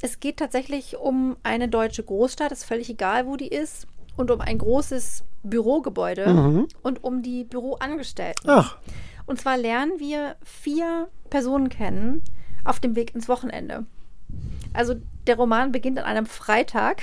Es 0.00 0.20
geht 0.20 0.36
tatsächlich 0.38 0.96
um 0.98 1.36
eine 1.42 1.68
deutsche 1.68 2.02
Großstadt, 2.02 2.52
ist 2.52 2.64
völlig 2.64 2.90
egal, 2.90 3.26
wo 3.26 3.36
die 3.36 3.48
ist, 3.48 3.86
und 4.16 4.30
um 4.30 4.40
ein 4.40 4.58
großes 4.58 5.24
Bürogebäude 5.42 6.28
Mhm. 6.32 6.68
und 6.82 7.02
um 7.02 7.22
die 7.22 7.44
Büroangestellten. 7.44 8.48
Ach, 8.48 8.76
Und 9.26 9.40
zwar 9.40 9.56
lernen 9.56 9.98
wir 9.98 10.36
vier 10.44 11.08
Personen 11.30 11.68
kennen 11.70 12.22
auf 12.64 12.78
dem 12.80 12.94
Weg 12.96 13.14
ins 13.14 13.28
Wochenende. 13.28 13.86
Also 14.72 14.94
der 15.26 15.36
Roman 15.36 15.72
beginnt 15.72 15.98
an 15.98 16.04
einem 16.04 16.26
Freitag 16.26 17.02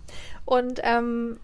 und 0.44 0.80
ähm, 0.82 1.38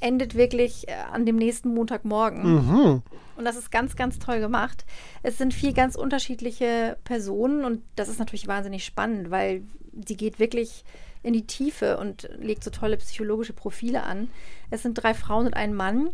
endet 0.00 0.34
wirklich 0.36 0.88
äh, 0.88 0.92
an 1.12 1.26
dem 1.26 1.36
nächsten 1.36 1.74
Montagmorgen. 1.74 2.42
mhm. 2.54 3.02
Und 3.36 3.44
das 3.46 3.56
ist 3.56 3.70
ganz, 3.72 3.96
ganz 3.96 4.18
toll 4.18 4.40
gemacht. 4.40 4.84
Es 5.22 5.38
sind 5.38 5.52
vier 5.54 5.72
ganz 5.72 5.96
unterschiedliche 5.96 6.96
Personen 7.04 7.64
und 7.64 7.82
das 7.96 8.08
ist 8.08 8.18
natürlich 8.18 8.46
wahnsinnig 8.46 8.84
spannend, 8.84 9.30
weil 9.30 9.62
sie 10.06 10.16
geht 10.16 10.38
wirklich 10.38 10.84
in 11.22 11.32
die 11.32 11.46
Tiefe 11.46 11.98
und 11.98 12.28
legt 12.38 12.64
so 12.64 12.70
tolle 12.70 12.96
psychologische 12.96 13.52
Profile 13.52 14.02
an. 14.02 14.28
Es 14.70 14.82
sind 14.82 14.94
drei 14.94 15.14
Frauen 15.14 15.46
und 15.46 15.54
ein 15.54 15.74
Mann. 15.74 16.10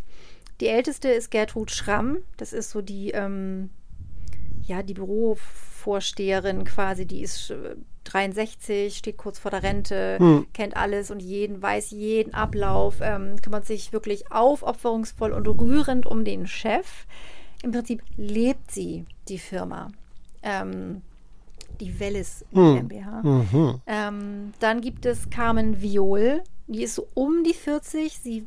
Die 0.61 0.67
älteste 0.67 1.09
ist 1.09 1.31
Gertrud 1.31 1.71
Schramm. 1.71 2.19
Das 2.37 2.53
ist 2.53 2.71
so 2.71 2.83
die, 2.83 3.11
ähm, 3.13 3.71
ja, 4.67 4.83
die 4.83 4.95
Bürovorsteherin 4.95 6.65
quasi. 6.65 7.07
Die 7.07 7.23
ist 7.23 7.51
äh, 7.51 7.77
63, 8.05 8.97
steht 8.97 9.17
kurz 9.17 9.39
vor 9.39 9.51
der 9.51 9.63
Rente, 9.63 10.17
Hm. 10.19 10.47
kennt 10.53 10.77
alles 10.77 11.11
und 11.11 11.21
jeden, 11.21 11.61
weiß 11.63 11.91
jeden 11.91 12.35
Ablauf, 12.35 12.97
ähm, 13.01 13.37
kümmert 13.41 13.67
sich 13.67 13.93
wirklich 13.93 14.33
aufopferungsvoll 14.33 15.33
und 15.33 15.47
rührend 15.47 16.07
um 16.07 16.25
den 16.25 16.47
Chef. 16.47 17.07
Im 17.63 17.73
Prinzip 17.73 18.03
lebt 18.17 18.71
sie 18.71 19.05
die 19.29 19.39
Firma. 19.39 19.89
Ähm, 20.43 21.03
die 21.81 21.99
Wellis 22.01 22.45
Hm. 22.53 22.89
GmbH. 22.89 23.23
Mhm. 23.23 23.81
Ähm, 23.87 24.53
dann 24.59 24.81
gibt 24.81 25.07
es 25.07 25.31
Carmen 25.31 25.81
Viol, 25.81 26.43
die 26.67 26.83
ist 26.83 26.95
so 26.97 27.07
um 27.15 27.45
die 27.45 27.55
40. 27.55 28.19
Sie, 28.19 28.47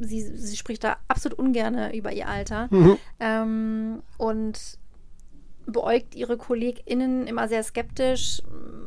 sie, 0.00 0.20
sie 0.20 0.56
spricht 0.56 0.84
da 0.84 0.96
absolut 1.08 1.38
ungern 1.38 1.92
über 1.92 2.12
ihr 2.12 2.28
Alter 2.28 2.68
Mhm. 2.70 2.96
ähm, 3.20 4.02
und 4.18 4.78
beäugt 5.72 6.14
ihre 6.14 6.36
KollegInnen 6.36 7.26
immer 7.26 7.48
sehr 7.48 7.62
skeptisch, 7.62 8.42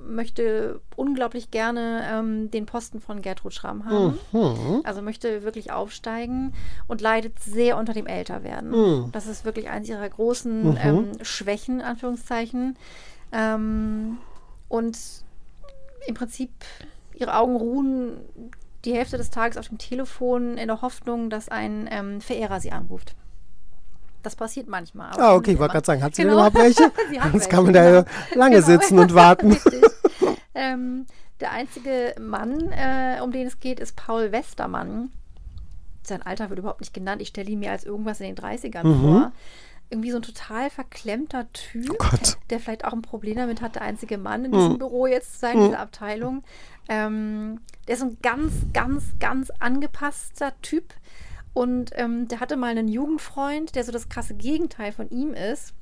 möchte 0.08 0.82
unglaublich 0.96 1.50
gerne 1.52 2.04
ähm, 2.12 2.52
den 2.52 2.66
Posten 2.66 3.00
von 3.00 3.22
Gertrud 3.22 3.54
Schramm 3.54 3.86
haben. 3.86 4.20
Mhm. 4.32 4.82
Also 4.84 5.02
möchte 5.02 5.44
wirklich 5.44 5.72
aufsteigen 5.72 6.54
und 6.88 7.02
leidet 7.02 7.40
sehr 7.40 7.78
unter 7.78 7.94
dem 7.94 8.06
Älterwerden. 8.06 8.72
Mhm. 8.72 9.12
Das 9.12 9.28
ist 9.28 9.46
wirklich 9.46 9.70
eines 9.70 9.90
ihrer 9.90 10.08
großen 10.08 10.72
Mhm. 10.72 10.78
ähm, 10.82 11.12
Schwächen, 11.22 11.82
Anführungszeichen. 11.82 12.78
Ähm, 13.32 14.18
und 14.70 14.98
im 16.08 16.16
Prinzip 16.16 16.52
ihre 17.16 17.36
Augen 17.38 17.56
ruhen 17.56 18.18
die 18.86 18.94
Hälfte 18.94 19.18
des 19.18 19.30
Tages 19.30 19.58
auf 19.58 19.70
dem 19.70 19.78
Telefon 19.78 20.58
in 20.58 20.68
der 20.68 20.82
Hoffnung, 20.82 21.30
dass 21.30 21.48
ein 21.48 21.88
ähm, 21.90 22.20
Verehrer 22.20 22.60
sie 22.60 22.72
anruft. 22.72 23.16
Das 24.24 24.36
passiert 24.36 24.68
manchmal. 24.68 25.12
Ah, 25.20 25.36
okay, 25.36 25.52
ich 25.52 25.60
wollte 25.60 25.74
gerade 25.74 25.86
sagen, 25.86 26.02
hat 26.02 26.16
sie 26.16 26.22
Genau. 26.24 26.36
überhaupt 26.36 26.56
welche? 26.56 26.92
Sonst 27.32 27.50
kann 27.50 27.66
man 27.66 27.74
da 27.74 27.84
genau. 28.02 28.06
lange 28.36 28.56
Genau. 28.56 28.66
sitzen 28.68 28.98
und 29.00 29.14
warten. 29.16 29.58
Ähm, 30.56 31.08
der 31.40 31.52
einzige 31.52 32.14
Mann, 32.20 32.72
äh, 32.72 33.20
um 33.22 33.32
den 33.32 33.48
es 33.48 33.60
geht, 33.60 33.80
ist 33.80 33.96
Paul 33.96 34.32
Westermann. 34.32 35.12
Sein 36.04 36.22
Alter 36.22 36.50
wird 36.50 36.60
überhaupt 36.60 36.82
nicht 36.82 36.94
genannt. 36.94 37.22
Ich 37.24 37.30
stelle 37.30 37.50
ihn 37.50 37.60
mir 37.60 37.72
als 37.72 37.84
irgendwas 37.86 38.20
in 38.20 38.28
den 38.28 38.36
30ern 38.36 38.84
Mhm. 38.88 39.02
vor. 39.02 39.32
Irgendwie 39.90 40.12
so 40.12 40.18
ein 40.18 40.22
total 40.24 40.70
verklemmter 40.70 41.52
Typ, 41.54 41.90
Oh 42.00 42.18
der 42.52 42.60
vielleicht 42.60 42.86
auch 42.86 42.94
ein 42.94 43.02
Problem 43.02 43.36
damit 43.36 43.62
hat, 43.62 43.76
der 43.76 43.82
einzige 43.82 44.18
Mann 44.20 44.46
in 44.46 44.52
Mhm. 44.52 44.56
diesem 44.56 44.78
Büro 44.78 45.08
jetzt 45.08 45.34
zu 45.34 45.40
sein, 45.40 45.58
in 45.58 45.66
dieser 45.66 45.80
Abteilung. 45.80 46.44
Ähm, 46.88 47.60
der 47.88 47.96
ist 47.96 48.02
so 48.02 48.08
ein 48.08 48.18
ganz, 48.22 48.54
ganz, 48.74 49.04
ganz 49.20 49.50
angepasster 49.60 50.54
Typ. 50.62 50.94
Und 51.54 51.92
ähm, 51.96 52.28
der 52.28 52.40
hatte 52.40 52.58
mal 52.58 52.72
einen 52.72 52.88
Jugendfreund, 52.88 53.76
der 53.76 53.84
so 53.84 53.92
das 53.92 54.10
krasse 54.10 54.34
Gegenteil 54.34 54.92
von 54.92 55.10
ihm 55.10 55.34
ist. 55.34 55.74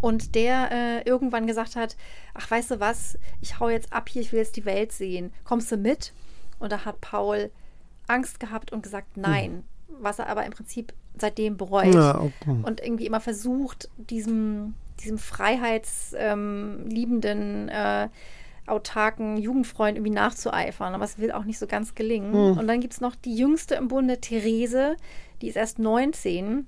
Und 0.00 0.34
der 0.34 0.70
äh, 0.70 1.02
irgendwann 1.02 1.46
gesagt 1.46 1.76
hat, 1.76 1.96
ach, 2.34 2.50
weißt 2.50 2.70
du 2.70 2.80
was, 2.80 3.18
ich 3.40 3.58
hau 3.58 3.68
jetzt 3.68 3.92
ab 3.92 4.08
hier, 4.08 4.22
ich 4.22 4.32
will 4.32 4.38
jetzt 4.38 4.56
die 4.56 4.64
Welt 4.64 4.92
sehen. 4.92 5.32
Kommst 5.44 5.70
du 5.72 5.76
mit? 5.76 6.12
Und 6.58 6.72
da 6.72 6.84
hat 6.84 7.00
Paul 7.00 7.50
Angst 8.06 8.40
gehabt 8.40 8.72
und 8.72 8.82
gesagt, 8.82 9.16
nein. 9.16 9.64
Was 10.00 10.18
er 10.18 10.28
aber 10.28 10.46
im 10.46 10.52
Prinzip 10.52 10.92
seitdem 11.20 11.56
bereut. 11.56 11.94
Ja, 11.94 12.20
okay. 12.20 12.56
Und 12.62 12.80
irgendwie 12.80 13.06
immer 13.06 13.20
versucht, 13.20 13.88
diesem, 13.96 14.74
diesem 15.00 15.18
freiheitsliebenden, 15.18 17.68
äh, 17.68 18.08
autarken 18.68 19.36
Jugendfreund 19.36 19.96
irgendwie 19.96 20.14
nachzueifern. 20.14 20.94
Aber 20.94 21.04
es 21.04 21.18
will 21.18 21.32
auch 21.32 21.44
nicht 21.44 21.58
so 21.58 21.66
ganz 21.66 21.94
gelingen. 21.94 22.32
Hm. 22.32 22.58
Und 22.58 22.66
dann 22.66 22.80
gibt 22.80 22.94
es 22.94 23.00
noch 23.00 23.14
die 23.14 23.36
jüngste 23.36 23.74
im 23.74 23.88
Bunde, 23.88 24.20
Therese. 24.20 24.96
Die 25.40 25.48
ist 25.48 25.56
erst 25.56 25.78
19, 25.78 26.66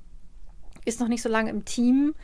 ist 0.84 1.00
noch 1.00 1.08
nicht 1.08 1.22
so 1.22 1.28
lange 1.28 1.50
im 1.50 1.64
Team 1.64 2.14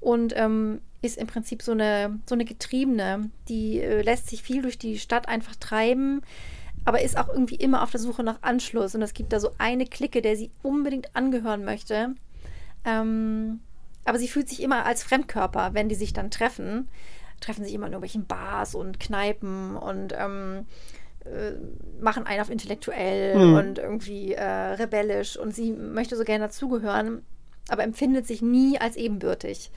und 0.00 0.34
ähm, 0.36 0.80
ist 1.02 1.18
im 1.18 1.26
Prinzip 1.26 1.62
so 1.62 1.72
eine, 1.72 2.18
so 2.26 2.34
eine 2.34 2.44
Getriebene. 2.44 3.30
Die 3.48 3.80
äh, 3.80 4.02
lässt 4.02 4.28
sich 4.28 4.42
viel 4.42 4.62
durch 4.62 4.78
die 4.78 4.98
Stadt 4.98 5.28
einfach 5.28 5.56
treiben, 5.56 6.22
aber 6.84 7.02
ist 7.02 7.18
auch 7.18 7.28
irgendwie 7.28 7.56
immer 7.56 7.82
auf 7.82 7.90
der 7.90 8.00
Suche 8.00 8.22
nach 8.22 8.42
Anschluss. 8.42 8.94
Und 8.94 9.02
es 9.02 9.14
gibt 9.14 9.32
da 9.32 9.40
so 9.40 9.50
eine 9.58 9.86
Clique, 9.86 10.22
der 10.22 10.36
sie 10.36 10.50
unbedingt 10.62 11.16
angehören 11.16 11.64
möchte. 11.64 12.14
Ähm, 12.84 13.60
aber 14.04 14.18
sie 14.18 14.28
fühlt 14.28 14.48
sich 14.48 14.62
immer 14.62 14.86
als 14.86 15.02
Fremdkörper, 15.02 15.70
wenn 15.74 15.88
die 15.88 15.96
sich 15.96 16.12
dann 16.12 16.30
treffen. 16.30 16.88
Treffen 17.46 17.64
sich 17.64 17.72
immer 17.74 17.86
in 17.86 17.92
irgendwelchen 17.92 18.26
Bars 18.26 18.74
und 18.74 18.98
Kneipen 19.00 19.76
und 19.76 20.12
ähm, 20.18 20.66
äh, 21.24 21.52
machen 22.00 22.26
einen 22.26 22.40
auf 22.40 22.50
intellektuell 22.50 23.36
Mhm. 23.38 23.54
und 23.54 23.78
irgendwie 23.78 24.32
äh, 24.32 24.44
rebellisch. 24.44 25.36
Und 25.38 25.54
sie 25.54 25.72
möchte 25.72 26.16
so 26.16 26.24
gerne 26.24 26.46
dazugehören, 26.46 27.22
aber 27.68 27.84
empfindet 27.84 28.26
sich 28.26 28.42
nie 28.42 28.80
als 28.80 28.96
ebenbürtig. 28.96 29.70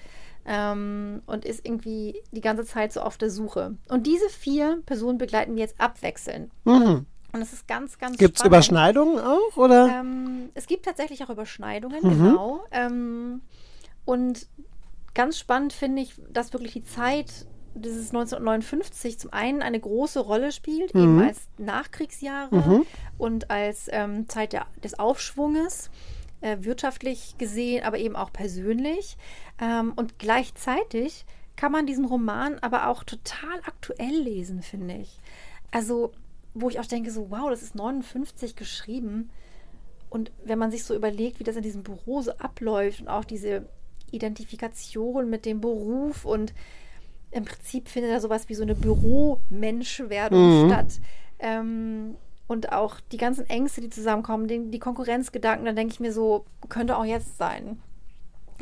Ähm, 0.45 1.21
und 1.27 1.45
ist 1.45 1.65
irgendwie 1.65 2.15
die 2.31 2.41
ganze 2.41 2.65
Zeit 2.65 2.91
so 2.93 3.01
auf 3.01 3.17
der 3.17 3.29
Suche. 3.29 3.75
Und 3.89 4.07
diese 4.07 4.29
vier 4.29 4.81
Personen 4.85 5.17
begleiten 5.17 5.53
wir 5.55 5.61
jetzt 5.61 5.79
abwechselnd. 5.79 6.51
Mhm. 6.63 7.05
Und 7.31 7.41
es 7.41 7.53
ist 7.53 7.67
ganz, 7.67 7.99
ganz 7.99 8.17
Gibt 8.17 8.39
es. 8.39 8.45
Überschneidungen 8.45 9.19
auch, 9.19 9.57
oder? 9.57 9.99
Ähm, 9.99 10.49
es 10.55 10.65
gibt 10.65 10.85
tatsächlich 10.85 11.23
auch 11.23 11.29
Überschneidungen, 11.29 11.99
Mhm. 12.01 12.09
genau. 12.09 12.63
Ähm, 12.71 13.41
und 14.05 14.47
ganz 15.13 15.37
spannend 15.37 15.73
finde 15.73 16.01
ich, 16.01 16.15
dass 16.31 16.53
wirklich 16.53 16.71
die 16.73 16.85
Zeit 16.85 17.45
dieses 17.75 18.09
1959 18.09 19.19
zum 19.19 19.31
einen 19.33 19.61
eine 19.61 19.79
große 19.79 20.19
Rolle 20.19 20.51
spielt, 20.51 20.93
Mhm. 20.93 21.01
eben 21.03 21.21
als 21.21 21.41
Nachkriegsjahre 21.57 22.55
Mhm. 22.55 22.85
und 23.17 23.49
als 23.51 23.87
ähm, 23.91 24.27
Zeit 24.29 24.53
der, 24.53 24.65
des 24.83 24.97
Aufschwunges, 24.99 25.89
äh, 26.41 26.57
wirtschaftlich 26.61 27.35
gesehen, 27.37 27.83
aber 27.83 27.97
eben 27.97 28.15
auch 28.15 28.31
persönlich. 28.31 29.17
Ähm, 29.61 29.93
und 29.95 30.19
gleichzeitig 30.19 31.25
kann 31.55 31.71
man 31.71 31.85
diesen 31.85 32.05
Roman 32.05 32.57
aber 32.59 32.87
auch 32.87 33.03
total 33.03 33.59
aktuell 33.65 34.15
lesen, 34.21 34.61
finde 34.61 34.95
ich. 34.95 35.19
Also, 35.71 36.11
wo 36.53 36.69
ich 36.69 36.79
auch 36.79 36.85
denke, 36.85 37.11
so, 37.11 37.29
wow, 37.29 37.49
das 37.49 37.61
ist 37.61 37.75
59 37.75 38.55
geschrieben. 38.55 39.29
Und 40.09 40.31
wenn 40.43 40.57
man 40.57 40.71
sich 40.71 40.83
so 40.85 40.95
überlegt, 40.95 41.39
wie 41.39 41.43
das 41.43 41.55
in 41.57 41.61
diesem 41.61 41.83
Büro 41.83 42.21
so 42.21 42.31
abläuft 42.37 43.01
und 43.01 43.09
auch 43.09 43.25
diese 43.25 43.67
Identifikation 44.11 45.29
mit 45.29 45.45
dem 45.45 45.61
Beruf 45.61 46.25
und 46.25 46.53
im 47.31 47.45
Prinzip 47.45 47.87
findet 47.87 48.11
da 48.11 48.19
sowas 48.19 48.49
wie 48.49 48.55
so 48.55 48.63
eine 48.63 48.75
Büromenschwerdung 48.75 50.63
Mhm. 50.63 50.69
statt. 50.69 50.99
Ähm, 51.39 52.15
und 52.47 52.71
auch 52.71 52.99
die 53.11 53.17
ganzen 53.17 53.47
Ängste, 53.47 53.81
die 53.81 53.89
zusammenkommen, 53.89 54.47
die, 54.47 54.71
die 54.71 54.79
Konkurrenzgedanken, 54.79 55.65
dann 55.65 55.75
denke 55.75 55.93
ich 55.93 55.99
mir 55.99 56.11
so, 56.11 56.45
könnte 56.67 56.97
auch 56.97 57.05
jetzt 57.05 57.37
sein. 57.37 57.77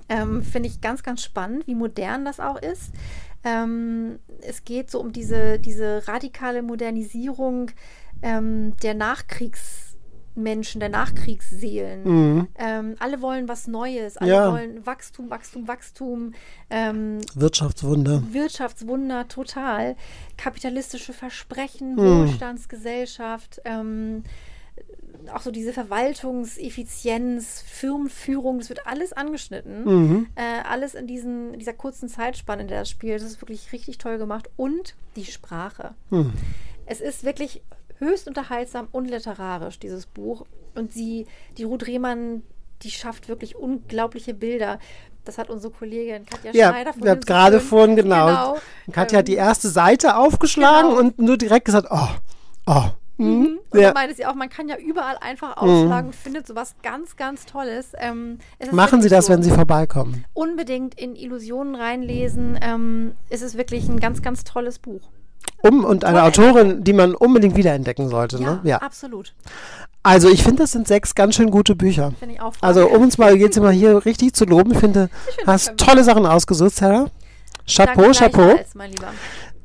Ähm, 0.10 0.44
Finde 0.44 0.68
ich 0.70 0.82
ganz, 0.82 1.04
ganz 1.04 1.24
spannend, 1.24 1.68
wie 1.68 1.76
modern 1.76 2.26
das 2.26 2.40
auch 2.40 2.62
ist. 2.62 2.92
Ähm, 3.44 4.20
es 4.42 4.66
geht 4.66 4.92
so 4.92 5.00
um 5.00 5.12
diese, 5.14 5.58
diese 5.60 6.08
radikale 6.08 6.62
Modernisierung 6.62 7.72
ähm, 8.22 8.76
der 8.84 8.94
Nachkriegsmenschen, 10.38 10.80
der 10.80 10.90
Nachkriegsseelen. 10.90 12.04
Mhm. 12.04 12.48
Ähm, 12.58 12.96
alle 13.00 13.22
wollen 13.22 13.48
was 13.48 13.68
Neues, 13.68 14.18
alle 14.18 14.32
Ja. 14.32 14.52
wollen 14.52 14.86
Wachstum, 14.86 15.30
Wachstum, 15.30 15.68
Wachstum, 15.68 16.34
ähm, 16.70 17.20
Wirtschaftswunder. 17.36 18.22
Wirtschaftswunder 18.32 19.28
total, 19.28 19.96
kapitalistische 20.38 21.14
Versprechen, 21.14 21.98
Hm. 21.98 22.28
Wohlstandsgesellschaft, 22.28 23.62
ähm, 23.66 24.24
auch 25.34 25.42
so 25.42 25.52
diese 25.52 25.74
Verwaltungseffizienz, 25.74 27.64
Firmenführung, 27.66 28.60
das 28.60 28.70
wird 28.70 28.86
alles 28.86 29.12
angeschnitten. 29.14 29.84
Mhm. 29.84 30.28
Äh, 30.36 30.64
alles 30.70 30.94
in, 30.94 31.08
diesen, 31.08 31.58
dieser 31.60 31.74
kurzen 31.74 32.08
Zeitspanne, 32.08 32.62
in 32.62 32.68
der 32.68 32.80
das 32.82 32.90
spielt. 32.90 33.22
Das 33.22 33.28
ist 33.32 33.42
wirklich 33.42 33.74
richtig 33.74 33.98
toll 33.98 34.20
gemacht. 34.20 34.50
Und 34.56 34.96
die 35.16 35.26
Sprache. 35.26 35.96
Hm. 36.12 36.32
Es 36.86 37.02
ist 37.02 37.26
wirklich 37.26 37.62
höchst 38.00 38.28
unterhaltsam 38.28 38.88
und 38.92 39.06
literarisch, 39.06 39.80
dieses 39.80 40.06
Buch. 40.06 40.46
Und 40.76 40.94
sie, 40.94 41.26
die 41.58 41.64
Ruth 41.64 41.88
Rehmann, 41.88 42.44
die 42.84 42.92
schafft 42.92 43.28
wirklich 43.30 43.56
unglaubliche 43.56 44.34
Bilder. 44.34 44.80
Das 45.26 45.38
hat 45.38 45.50
unsere 45.50 45.74
Kollegin 45.74 46.26
Katja 46.26 46.52
Ja, 46.54 46.70
Schneider 46.70 46.94
wir 46.96 47.12
haben 47.12 47.22
so 47.22 47.26
gerade 47.26 47.60
vorhin, 47.60 47.96
genau. 47.96 48.28
genau 48.28 48.58
Katja 48.92 49.20
hat 49.20 49.28
die 49.28 49.34
ähm, 49.34 49.40
erste 49.40 49.68
Seite 49.68 50.16
aufgeschlagen 50.16 50.90
genau. 50.92 51.02
und 51.02 51.20
nur 51.20 51.38
direkt 51.38 51.66
gesagt, 51.66 51.88
oh, 51.90 52.08
oh. 52.66 52.86
Mhm. 53.18 53.28
Mhm. 53.28 53.60
Und 53.72 53.80
Ja. 53.80 53.94
meinte 53.94 54.16
sie 54.16 54.26
auch, 54.26 54.36
man 54.36 54.50
kann 54.50 54.70
ja 54.70 54.78
überall 54.78 55.18
einfach 55.20 55.58
ausschlagen 55.58 56.08
und 56.08 56.16
findet 56.16 56.48
sowas 56.48 56.76
ganz, 56.84 57.16
ganz 57.18 57.46
Tolles. 57.46 57.94
Ähm, 57.98 58.38
Machen 58.72 59.02
Sie 59.02 59.10
das, 59.10 59.26
so. 59.26 59.34
wenn 59.34 59.44
Sie 59.44 59.52
vorbeikommen. 59.52 60.24
Unbedingt 60.34 61.00
in 61.00 61.16
Illusionen 61.16 61.76
reinlesen. 61.76 62.58
Ähm, 62.62 63.14
es 63.30 63.42
ist 63.42 63.58
wirklich 63.58 63.90
ein 63.90 64.00
ganz, 64.00 64.22
ganz 64.22 64.44
tolles 64.44 64.80
Buch. 64.80 65.02
Um 65.62 65.84
und 65.84 66.06
eine 66.06 66.20
Toll. 66.20 66.28
Autorin, 66.28 66.84
die 66.84 66.94
man 66.94 67.16
unbedingt 67.16 67.56
wiederentdecken 67.56 68.10
sollte. 68.10 68.38
Ja, 68.38 68.54
ne? 68.54 68.60
ja. 68.64 68.78
absolut. 68.78 69.34
Also 70.04 70.30
ich 70.30 70.44
finde, 70.44 70.64
das 70.64 70.72
sind 70.72 70.88
sechs 70.88 71.16
ganz 71.16 71.36
schön 71.36 71.52
gute 71.52 71.76
Bücher. 71.76 72.14
Finde 72.20 72.36
ich 72.36 72.42
auch. 72.42 72.54
Also 72.62 72.88
um 72.88 73.02
uns 73.02 73.18
mal 73.18 73.36
jetzt 73.36 73.60
mal 73.60 73.74
hier 73.74 74.06
richtig 74.06 74.34
zu 74.34 74.46
loben, 74.46 74.72
ich 74.72 74.80
finde, 74.80 75.10
hast 75.46 75.48
das 75.48 75.66
können 75.66 75.80
wir. 75.80 75.86
tolle 75.86 76.04
Sachen 76.04 76.26
ausgesucht, 76.26 76.76
Sarah. 76.76 77.08
Chapeau, 77.68 78.12
Chapeau. 78.12 78.56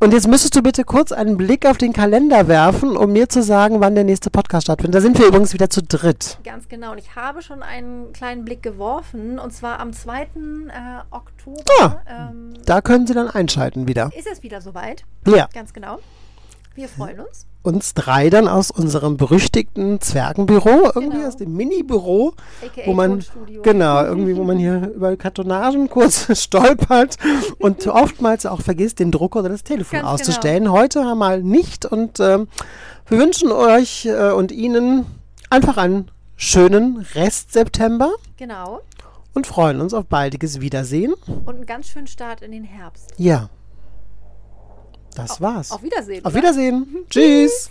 Und 0.03 0.13
jetzt 0.13 0.27
müsstest 0.27 0.57
du 0.57 0.63
bitte 0.63 0.83
kurz 0.83 1.13
einen 1.13 1.37
Blick 1.37 1.65
auf 1.65 1.79
den 1.79 1.93
Kalender 1.93 2.49
werfen, 2.49 2.97
um 2.97 3.13
mir 3.13 3.29
zu 3.29 3.41
sagen, 3.41 3.79
wann 3.81 3.95
der 3.95 4.03
nächste 4.03 4.31
Podcast 4.31 4.67
stattfindet. 4.67 4.97
Da 4.97 5.01
sind 5.01 5.17
wir 5.17 5.27
übrigens 5.29 5.55
wieder 5.55 5.71
zu 5.71 5.81
dritt. 5.81 6.39
Ganz 6.43 6.69
genau. 6.69 6.91
Und 6.91 6.99
ich 6.99 7.15
habe 7.15 7.41
schon 7.41 7.63
einen 7.63 8.13
kleinen 8.13 8.45
Blick 8.45 8.65
geworfen. 8.65 9.39
Und 9.39 9.53
zwar 9.53 9.79
am 9.79 9.93
2. 9.93 10.23
Äh, 10.23 10.27
Oktober 11.13 12.03
Ah. 12.09 12.31
ähm, 12.31 12.55
Da 12.67 12.81
können 12.81 13.07
Sie 13.07 13.15
dann 13.15 13.29
einschalten 13.31 13.87
wieder. 13.87 14.11
ist 14.19 14.27
es 14.27 14.43
wieder 14.43 14.61
soweit. 14.61 15.05
Ja. 15.25 15.49
Ganz 15.55 15.73
genau. 15.73 16.01
Wir 16.75 16.89
freuen 16.89 17.21
uns. 17.21 17.47
Uns 17.65 17.95
drei 17.95 18.29
dann 18.29 18.49
aus 18.49 18.71
unserem 18.73 19.17
berüchtigten 19.17 20.01
Zwergenbüro, 20.01 20.91
irgendwie 20.95 21.17
Genau. 21.19 21.29
aus 21.29 21.37
dem 21.37 21.55
Mini-Büro, 21.55 22.33
wo 22.87 22.93
man 22.93 23.25
genau 23.63 24.05
irgendwie, 24.05 24.37
wo 24.37 24.43
man 24.43 24.59
hier 24.59 24.91
über 24.97 25.17
Kartonagen 25.17 25.89
kurz 25.89 26.27
stolpert 26.43 27.17
und 27.61 27.87
oftmals 27.87 28.47
auch 28.47 28.61
vergisst, 28.63 28.99
den 28.99 29.13
Drucker 29.13 29.41
oder 29.41 29.51
das 29.51 29.63
Telefon 29.63 29.93
Ganz 30.01 30.03
genau. 30.03 30.15
auszustellen. 30.15 30.73
Heute 30.73 31.15
mal 31.15 31.43
nicht 31.43 31.87
und 31.87 32.19
ähm, 32.19 32.49
wir 33.09 33.19
wünschen 33.19 33.53
euch 33.53 34.07
äh, 34.07 34.31
und 34.33 34.51
Ihnen 34.51 35.07
einfach 35.51 35.77
einen 35.77 36.11
schönen 36.35 37.07
Rest 37.15 37.53
September 37.53 38.11
Genau. 38.37 38.81
und 39.35 39.47
freuen 39.47 39.81
uns 39.81 39.95
auf 39.95 40.07
baldiges 40.07 40.61
Wiedersehen. 40.61 41.15
Und 41.47 41.55
einen 41.55 41.67
ganz 41.67 41.87
schönen 41.89 42.09
Start 42.09 42.43
in 42.43 42.51
den 42.51 42.65
Herbst. 42.65 43.11
Ja, 43.19 43.49
das 45.15 45.41
war's. 45.41 45.71
Auf 45.71 45.83
Wiedersehen. 45.83 46.25
Auf? 46.25 46.35
Wiedersehen. 46.35 47.05
Tschüss. 47.09 47.71